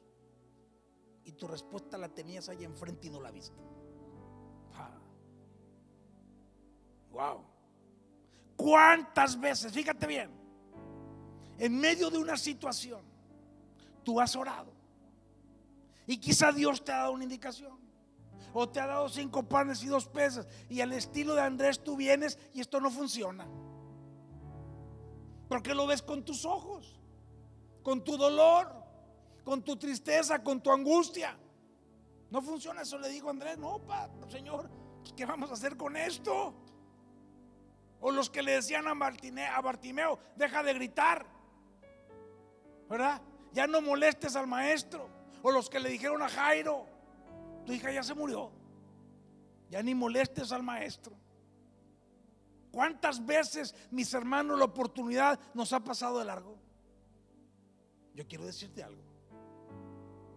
y 1.25 1.33
tu 1.33 1.49
respuesta 1.49 1.99
la 1.99 2.09
tenías 2.09 2.49
ahí 2.49 2.65
enfrente 2.65 3.09
y 3.09 3.11
no 3.11 3.21
la 3.21 3.33
viste? 3.33 3.59
Wow. 7.11 7.45
¿Cuántas 8.55 9.41
veces? 9.41 9.73
Fíjate 9.73 10.07
bien 10.07 10.38
en 11.59 11.79
medio 11.79 12.11
de 12.11 12.19
una 12.19 12.37
situación, 12.37 13.03
tú 14.05 14.21
has 14.21 14.35
orado. 14.37 14.73
Y 16.07 16.17
quizá 16.19 16.53
Dios 16.53 16.85
te 16.85 16.93
ha 16.93 16.99
dado 16.99 17.13
una 17.13 17.25
indicación. 17.25 17.79
O 18.55 18.67
te 18.69 18.81
ha 18.81 18.87
dado 18.87 19.09
cinco 19.09 19.43
panes 19.43 19.83
y 19.83 19.89
dos 19.89 20.07
peces. 20.07 20.47
Y 20.71 20.81
al 20.81 20.93
estilo 20.93 21.35
de 21.35 21.43
Andrés 21.43 21.85
tú 21.85 21.97
vienes 21.97 22.39
y 22.55 22.61
esto 22.61 22.81
no 22.81 22.91
funciona. 22.91 23.47
Porque 25.49 25.75
lo 25.75 25.87
ves 25.87 26.01
con 26.01 26.25
tus 26.25 26.45
ojos, 26.47 26.99
con 27.83 28.03
tu 28.05 28.17
dolor, 28.17 28.73
con 29.45 29.63
tu 29.63 29.77
tristeza, 29.77 30.43
con 30.43 30.63
tu 30.63 30.71
angustia. 30.71 31.39
No 32.31 32.41
funciona, 32.41 32.83
eso 32.83 32.99
le 32.99 33.09
digo 33.09 33.29
a 33.29 33.33
Andrés. 33.33 33.59
No, 33.59 33.79
pa, 33.79 34.09
Señor, 34.31 34.71
¿qué 35.15 35.27
vamos 35.27 35.51
a 35.51 35.55
hacer 35.55 35.77
con 35.77 35.97
esto? 35.97 36.55
O 38.01 38.11
los 38.11 38.31
que 38.31 38.43
le 38.43 38.53
decían 38.53 38.87
a, 38.87 38.93
a 38.93 39.61
Bartimeo, 39.61 40.19
deja 40.37 40.63
de 40.63 40.73
gritar. 40.73 41.38
¿Verdad? 42.89 43.21
Ya 43.53 43.67
no 43.67 43.81
molestes 43.81 44.37
al 44.37 44.47
maestro. 44.47 45.09
O 45.43 45.51
los 45.51 45.71
que 45.71 45.81
le 45.81 45.91
dijeron 45.91 46.23
a 46.23 46.29
Jairo, 46.29 46.87
tu 47.65 47.73
hija 47.73 47.93
ya 47.93 48.03
se 48.03 48.15
murió. 48.15 48.51
Ya 49.71 49.83
ni 49.83 49.95
molestes 49.95 50.53
al 50.53 50.63
maestro. 50.63 51.15
¿Cuántas 52.71 53.25
veces, 53.25 53.75
mis 53.91 54.13
hermanos, 54.15 54.59
la 54.59 54.67
oportunidad 54.67 55.39
nos 55.55 55.73
ha 55.73 55.81
pasado 55.81 56.19
de 56.19 56.25
largo? 56.25 56.57
Yo 58.15 58.27
quiero 58.27 58.45
decirte 58.45 58.83
algo. 58.83 59.03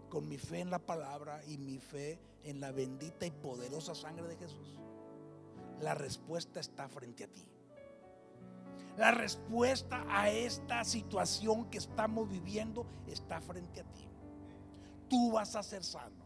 Con 0.10 0.28
mi 0.28 0.38
fe 0.38 0.60
en 0.60 0.70
la 0.70 0.80
palabra 0.80 1.42
y 1.46 1.58
mi 1.58 1.80
fe 1.80 2.20
en 2.44 2.60
la 2.60 2.72
bendita 2.72 3.26
y 3.26 3.32
poderosa 3.32 3.96
sangre 3.96 4.28
de 4.28 4.38
Jesús, 4.38 4.76
la 5.80 5.96
respuesta 5.96 6.60
está 6.60 6.88
frente 6.88 7.24
a 7.24 7.28
ti. 7.28 7.46
La 8.98 9.12
respuesta 9.12 10.06
a 10.10 10.30
esta 10.30 10.84
situación 10.84 11.66
que 11.66 11.78
estamos 11.78 12.30
viviendo 12.30 12.86
está 13.08 13.42
frente 13.42 13.82
a 13.82 13.84
ti. 13.84 14.08
Tú 15.10 15.32
vas 15.32 15.56
a 15.56 15.64
ser 15.64 15.84
sano, 15.84 16.26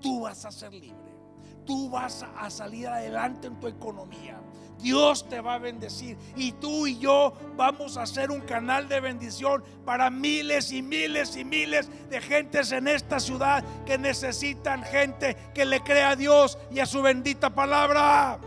tú 0.00 0.22
vas 0.22 0.44
a 0.44 0.50
ser 0.50 0.72
libre, 0.72 1.14
tú 1.64 1.88
vas 1.88 2.24
a 2.36 2.50
salir 2.50 2.88
adelante 2.88 3.46
en 3.46 3.60
tu 3.60 3.66
economía. 3.66 4.40
Dios 4.78 5.28
te 5.28 5.40
va 5.40 5.54
a 5.54 5.58
bendecir 5.58 6.18
y 6.36 6.52
tú 6.52 6.86
y 6.86 6.98
yo 6.98 7.32
vamos 7.56 7.96
a 7.96 8.06
ser 8.06 8.30
un 8.30 8.40
canal 8.40 8.88
de 8.88 9.00
bendición 9.00 9.64
para 9.84 10.10
miles 10.10 10.70
y 10.72 10.82
miles 10.82 11.36
y 11.36 11.44
miles 11.44 11.88
de 12.10 12.20
gentes 12.20 12.72
en 12.72 12.88
esta 12.88 13.18
ciudad 13.20 13.64
que 13.86 13.96
necesitan 13.96 14.82
gente 14.82 15.36
que 15.54 15.64
le 15.64 15.80
crea 15.80 16.10
a 16.10 16.16
Dios 16.16 16.58
y 16.70 16.80
a 16.80 16.86
su 16.86 17.00
bendita 17.02 17.54
palabra. 17.54 18.38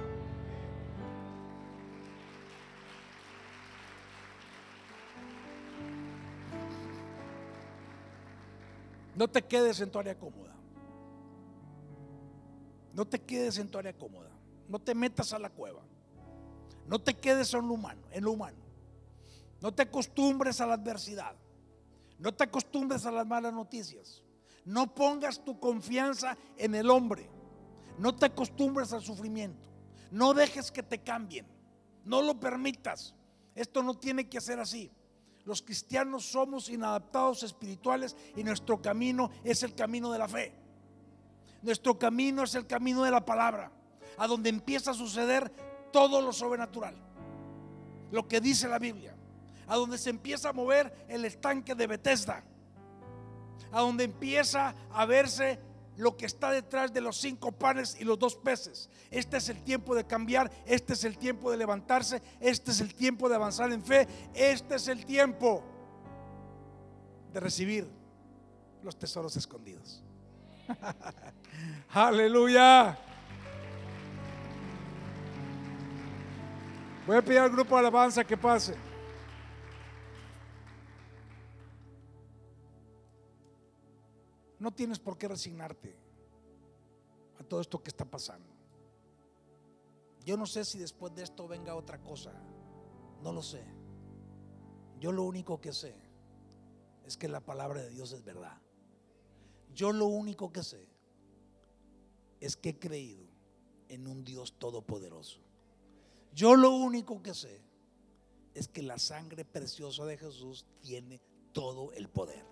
No 9.20 9.28
te 9.28 9.42
quedes 9.42 9.82
en 9.82 9.92
tu 9.92 10.00
área 10.00 10.18
cómoda. 10.18 10.56
No 12.94 13.06
te 13.06 13.20
quedes 13.20 13.58
en 13.58 13.68
tu 13.68 13.78
área 13.78 13.92
cómoda. 13.92 14.30
No 14.70 14.80
te 14.80 14.96
metas 14.96 15.34
a 15.34 15.40
la 15.40 15.50
cueva. 15.50 15.82
No 16.88 17.00
te 17.00 17.14
quedes 17.14 17.54
en 17.54 17.68
lo 17.68 17.74
humano, 17.74 18.02
en 18.12 18.24
lo 18.24 18.32
humano. 18.32 18.60
No 19.60 19.74
te 19.74 19.82
acostumbres 19.82 20.62
a 20.62 20.68
la 20.68 20.76
adversidad. 20.76 21.36
No 22.18 22.34
te 22.34 22.46
acostumbres 22.46 23.06
a 23.06 23.12
las 23.12 23.28
malas 23.28 23.54
noticias. 23.54 24.24
No 24.64 24.96
pongas 24.96 25.44
tu 25.44 25.60
confianza 25.60 26.38
en 26.56 26.74
el 26.74 26.90
hombre. 26.90 27.30
No 27.98 28.16
te 28.16 28.28
acostumbres 28.28 28.94
al 28.94 29.02
sufrimiento. 29.02 29.68
No 30.12 30.34
dejes 30.34 30.72
que 30.72 30.82
te 30.82 31.04
cambien. 31.04 31.46
No 32.06 32.22
lo 32.22 32.40
permitas. 32.40 33.14
Esto 33.54 33.84
no 33.84 33.96
tiene 33.96 34.30
que 34.30 34.40
ser 34.40 34.62
así. 34.62 34.90
Los 35.46 35.62
cristianos 35.62 36.26
somos 36.26 36.70
inadaptados 36.70 37.44
espirituales 37.44 38.16
y 38.36 38.44
nuestro 38.44 38.82
camino 38.82 39.32
es 39.44 39.64
el 39.64 39.74
camino 39.74 40.12
de 40.12 40.20
la 40.20 40.28
fe. 40.28 40.54
Nuestro 41.62 41.98
camino 41.98 42.44
es 42.44 42.56
el 42.56 42.68
camino 42.68 43.04
de 43.04 43.12
la 43.12 43.26
palabra, 43.26 43.72
a 44.18 44.28
donde 44.28 44.50
empieza 44.50 44.92
a 44.92 44.94
suceder 44.94 45.52
todo 45.92 46.22
lo 46.22 46.32
sobrenatural. 46.32 46.96
Lo 48.12 48.28
que 48.28 48.40
dice 48.42 48.68
la 48.68 48.80
Biblia, 48.80 49.16
a 49.68 49.76
donde 49.76 49.98
se 49.98 50.10
empieza 50.10 50.50
a 50.50 50.54
mover 50.54 51.06
el 51.08 51.26
estanque 51.26 51.76
de 51.76 51.88
Bethesda, 51.88 52.44
a 53.72 53.82
donde 53.82 54.06
empieza 54.06 54.74
a 54.92 55.06
verse 55.06 55.60
lo 56.00 56.16
que 56.16 56.26
está 56.26 56.52
detrás 56.52 56.94
de 56.94 57.02
los 57.02 57.18
cinco 57.18 57.52
panes 57.52 57.98
y 58.00 58.06
los 58.06 58.18
dos 58.18 58.34
peces. 58.38 58.90
Este 59.12 59.36
es 59.36 59.50
el 59.50 59.62
tiempo 59.64 59.94
de 59.94 60.08
cambiar, 60.08 60.50
este 60.66 60.94
es 60.94 61.04
el 61.04 61.18
tiempo 61.18 61.52
de 61.52 61.58
levantarse, 61.58 62.22
este 62.40 62.72
es 62.72 62.80
el 62.80 62.96
tiempo 62.96 63.28
de 63.28 63.36
avanzar 63.36 63.70
en 63.74 63.84
fe, 63.84 64.08
este 64.34 64.76
es 64.76 64.88
el 64.88 65.06
tiempo 65.06 65.62
de 67.34 67.40
recibir 67.42 67.92
los 68.82 68.98
tesoros 68.98 69.36
escondidos. 69.36 70.02
Aleluya. 71.90 72.98
Voy 77.06 77.18
a 77.18 77.22
pedir 77.22 77.40
al 77.40 77.50
grupo 77.50 77.76
de 77.76 77.80
alabanza 77.80 78.24
que 78.24 78.38
pase. 78.38 78.74
No 84.60 84.72
tienes 84.72 85.00
por 85.00 85.18
qué 85.18 85.28
resignarte 85.28 85.96
a 87.40 87.44
todo 87.44 87.62
esto 87.62 87.82
que 87.82 87.90
está 87.90 88.06
pasando. 88.06 88.50
Yo 90.26 90.38
no 90.38 90.46
sé 90.46 90.66
si 90.66 90.78
después 90.78 91.16
de 91.16 91.24
esto 91.24 91.48
venga 91.48 91.76
otra 91.76 92.02
cosa. 92.04 92.34
No 93.24 93.32
lo 93.32 93.42
sé. 93.42 93.64
Yo 95.00 95.12
lo 95.12 95.24
único 95.24 95.62
que 95.62 95.72
sé 95.72 95.96
es 97.06 97.16
que 97.18 97.30
la 97.30 97.40
palabra 97.40 97.82
de 97.82 97.90
Dios 97.90 98.12
es 98.12 98.24
verdad. 98.24 98.62
Yo 99.74 99.94
lo 99.94 100.08
único 100.08 100.52
que 100.52 100.62
sé 100.62 100.90
es 102.42 102.58
que 102.58 102.70
he 102.70 102.80
creído 102.80 103.26
en 103.88 104.08
un 104.08 104.24
Dios 104.24 104.54
todopoderoso. 104.60 105.40
Yo 106.34 106.56
lo 106.56 106.72
único 106.72 107.22
que 107.22 107.34
sé 107.34 107.62
es 108.54 108.68
que 108.68 108.84
la 108.84 109.00
sangre 109.00 109.46
preciosa 109.46 110.06
de 110.06 110.18
Jesús 110.18 110.66
tiene 110.82 111.22
todo 111.54 111.92
el 111.94 112.10
poder. 112.10 112.46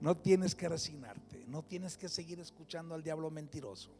No 0.00 0.16
tienes 0.16 0.54
que 0.54 0.68
resignarte, 0.68 1.44
no 1.48 1.64
tienes 1.64 1.96
que 1.96 2.08
seguir 2.08 2.38
escuchando 2.38 2.94
al 2.94 3.02
diablo 3.02 3.30
mentiroso. 3.30 3.90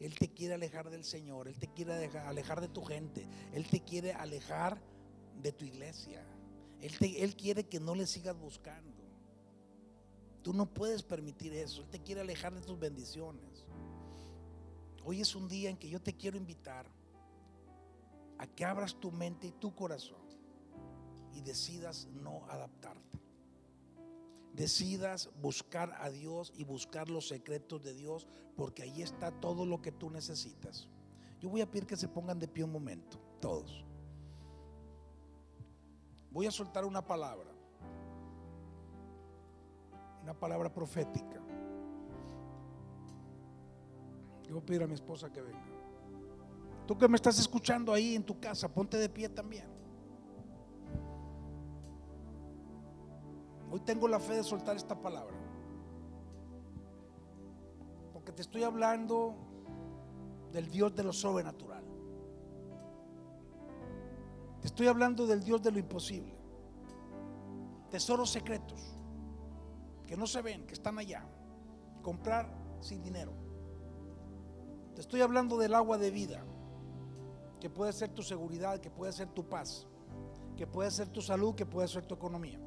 Él 0.00 0.18
te 0.18 0.28
quiere 0.28 0.54
alejar 0.54 0.90
del 0.90 1.04
Señor, 1.04 1.46
Él 1.46 1.58
te 1.58 1.68
quiere 1.68 2.06
alejar 2.18 2.60
de 2.60 2.68
tu 2.68 2.82
gente, 2.82 3.26
Él 3.52 3.68
te 3.68 3.80
quiere 3.80 4.12
alejar 4.12 4.80
de 5.40 5.52
tu 5.52 5.64
iglesia. 5.64 6.24
Él, 6.80 6.92
él 7.00 7.36
quiere 7.36 7.64
que 7.64 7.80
no 7.80 7.94
le 7.94 8.06
sigas 8.06 8.38
buscando. 8.38 8.92
Tú 10.42 10.52
no 10.52 10.66
puedes 10.66 11.02
permitir 11.02 11.54
eso. 11.54 11.80
Él 11.82 11.88
te 11.88 12.00
quiere 12.00 12.20
alejar 12.20 12.54
de 12.54 12.60
tus 12.60 12.78
bendiciones. 12.78 13.64
Hoy 15.04 15.20
es 15.20 15.34
un 15.34 15.48
día 15.48 15.70
en 15.70 15.76
que 15.76 15.88
yo 15.88 16.00
te 16.00 16.14
quiero 16.14 16.36
invitar 16.36 16.86
a 18.38 18.46
que 18.46 18.64
abras 18.64 18.94
tu 19.00 19.10
mente 19.12 19.46
y 19.46 19.52
tu 19.52 19.74
corazón 19.74 20.24
y 21.32 21.40
decidas 21.40 22.06
no 22.12 22.44
adaptarte. 22.50 23.13
Decidas 24.54 25.30
buscar 25.42 25.94
a 26.00 26.10
Dios 26.10 26.52
y 26.56 26.64
buscar 26.64 27.10
los 27.10 27.28
secretos 27.28 27.82
de 27.82 27.92
Dios 27.92 28.26
porque 28.56 28.82
ahí 28.82 29.02
está 29.02 29.30
todo 29.30 29.66
lo 29.66 29.82
que 29.82 29.92
tú 29.92 30.10
necesitas. 30.10 30.88
Yo 31.40 31.50
voy 31.50 31.60
a 31.60 31.70
pedir 31.70 31.86
que 31.86 31.96
se 31.96 32.08
pongan 32.08 32.38
de 32.38 32.48
pie 32.48 32.64
un 32.64 32.72
momento, 32.72 33.18
todos. 33.40 33.84
Voy 36.30 36.46
a 36.46 36.50
soltar 36.50 36.84
una 36.84 37.04
palabra 37.06 37.54
una 40.24 40.32
palabra 40.32 40.72
profética. 40.72 41.38
Yo 44.44 44.54
voy 44.54 44.62
a 44.62 44.66
pedir 44.66 44.82
a 44.82 44.86
mi 44.86 44.94
esposa 44.94 45.30
que 45.30 45.42
venga. 45.42 45.62
Tú 46.86 46.96
que 46.96 47.06
me 47.08 47.16
estás 47.16 47.38
escuchando 47.38 47.92
ahí 47.92 48.14
en 48.14 48.24
tu 48.24 48.40
casa, 48.40 48.66
ponte 48.72 48.96
de 48.96 49.08
pie 49.08 49.28
también. 49.28 49.66
Hoy 53.74 53.80
tengo 53.80 54.06
la 54.06 54.20
fe 54.20 54.34
de 54.34 54.44
soltar 54.44 54.76
esta 54.76 54.94
palabra. 54.94 55.34
Porque 58.12 58.30
te 58.30 58.42
estoy 58.42 58.62
hablando 58.62 59.34
del 60.52 60.70
Dios 60.70 60.94
de 60.94 61.02
lo 61.02 61.12
sobrenatural. 61.12 61.82
Te 64.60 64.68
estoy 64.68 64.86
hablando 64.86 65.26
del 65.26 65.42
Dios 65.42 65.60
de 65.60 65.72
lo 65.72 65.80
imposible. 65.80 66.36
Tesoros 67.90 68.30
secretos 68.30 68.80
que 70.06 70.16
no 70.16 70.28
se 70.28 70.40
ven, 70.40 70.68
que 70.68 70.74
están 70.74 70.96
allá. 71.00 71.26
Comprar 72.00 72.48
sin 72.78 73.02
dinero. 73.02 73.32
Te 74.94 75.00
estoy 75.00 75.20
hablando 75.20 75.58
del 75.58 75.74
agua 75.74 75.98
de 75.98 76.12
vida, 76.12 76.44
que 77.58 77.68
puede 77.70 77.92
ser 77.92 78.10
tu 78.10 78.22
seguridad, 78.22 78.78
que 78.78 78.92
puede 78.92 79.12
ser 79.12 79.30
tu 79.30 79.48
paz, 79.48 79.88
que 80.56 80.64
puede 80.64 80.92
ser 80.92 81.08
tu 81.08 81.20
salud, 81.20 81.56
que 81.56 81.66
puede 81.66 81.88
ser 81.88 82.06
tu 82.06 82.14
economía. 82.14 82.63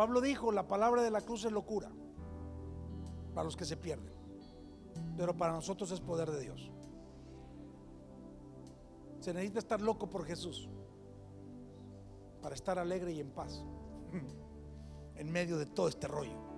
Pablo 0.00 0.22
dijo, 0.22 0.50
la 0.50 0.66
palabra 0.66 1.02
de 1.02 1.10
la 1.10 1.20
cruz 1.20 1.44
es 1.44 1.52
locura 1.52 1.90
para 3.34 3.44
los 3.44 3.54
que 3.54 3.66
se 3.66 3.76
pierden, 3.76 4.14
pero 5.14 5.36
para 5.36 5.52
nosotros 5.52 5.90
es 5.90 6.00
poder 6.00 6.30
de 6.30 6.40
Dios. 6.40 6.70
Se 9.20 9.34
necesita 9.34 9.58
estar 9.58 9.82
loco 9.82 10.08
por 10.08 10.24
Jesús 10.24 10.70
para 12.40 12.54
estar 12.54 12.78
alegre 12.78 13.12
y 13.12 13.20
en 13.20 13.30
paz. 13.30 13.62
en 15.16 15.30
medio 15.30 15.58
de 15.58 15.66
todo 15.66 15.88
este 15.88 16.08
rollo. 16.08 16.49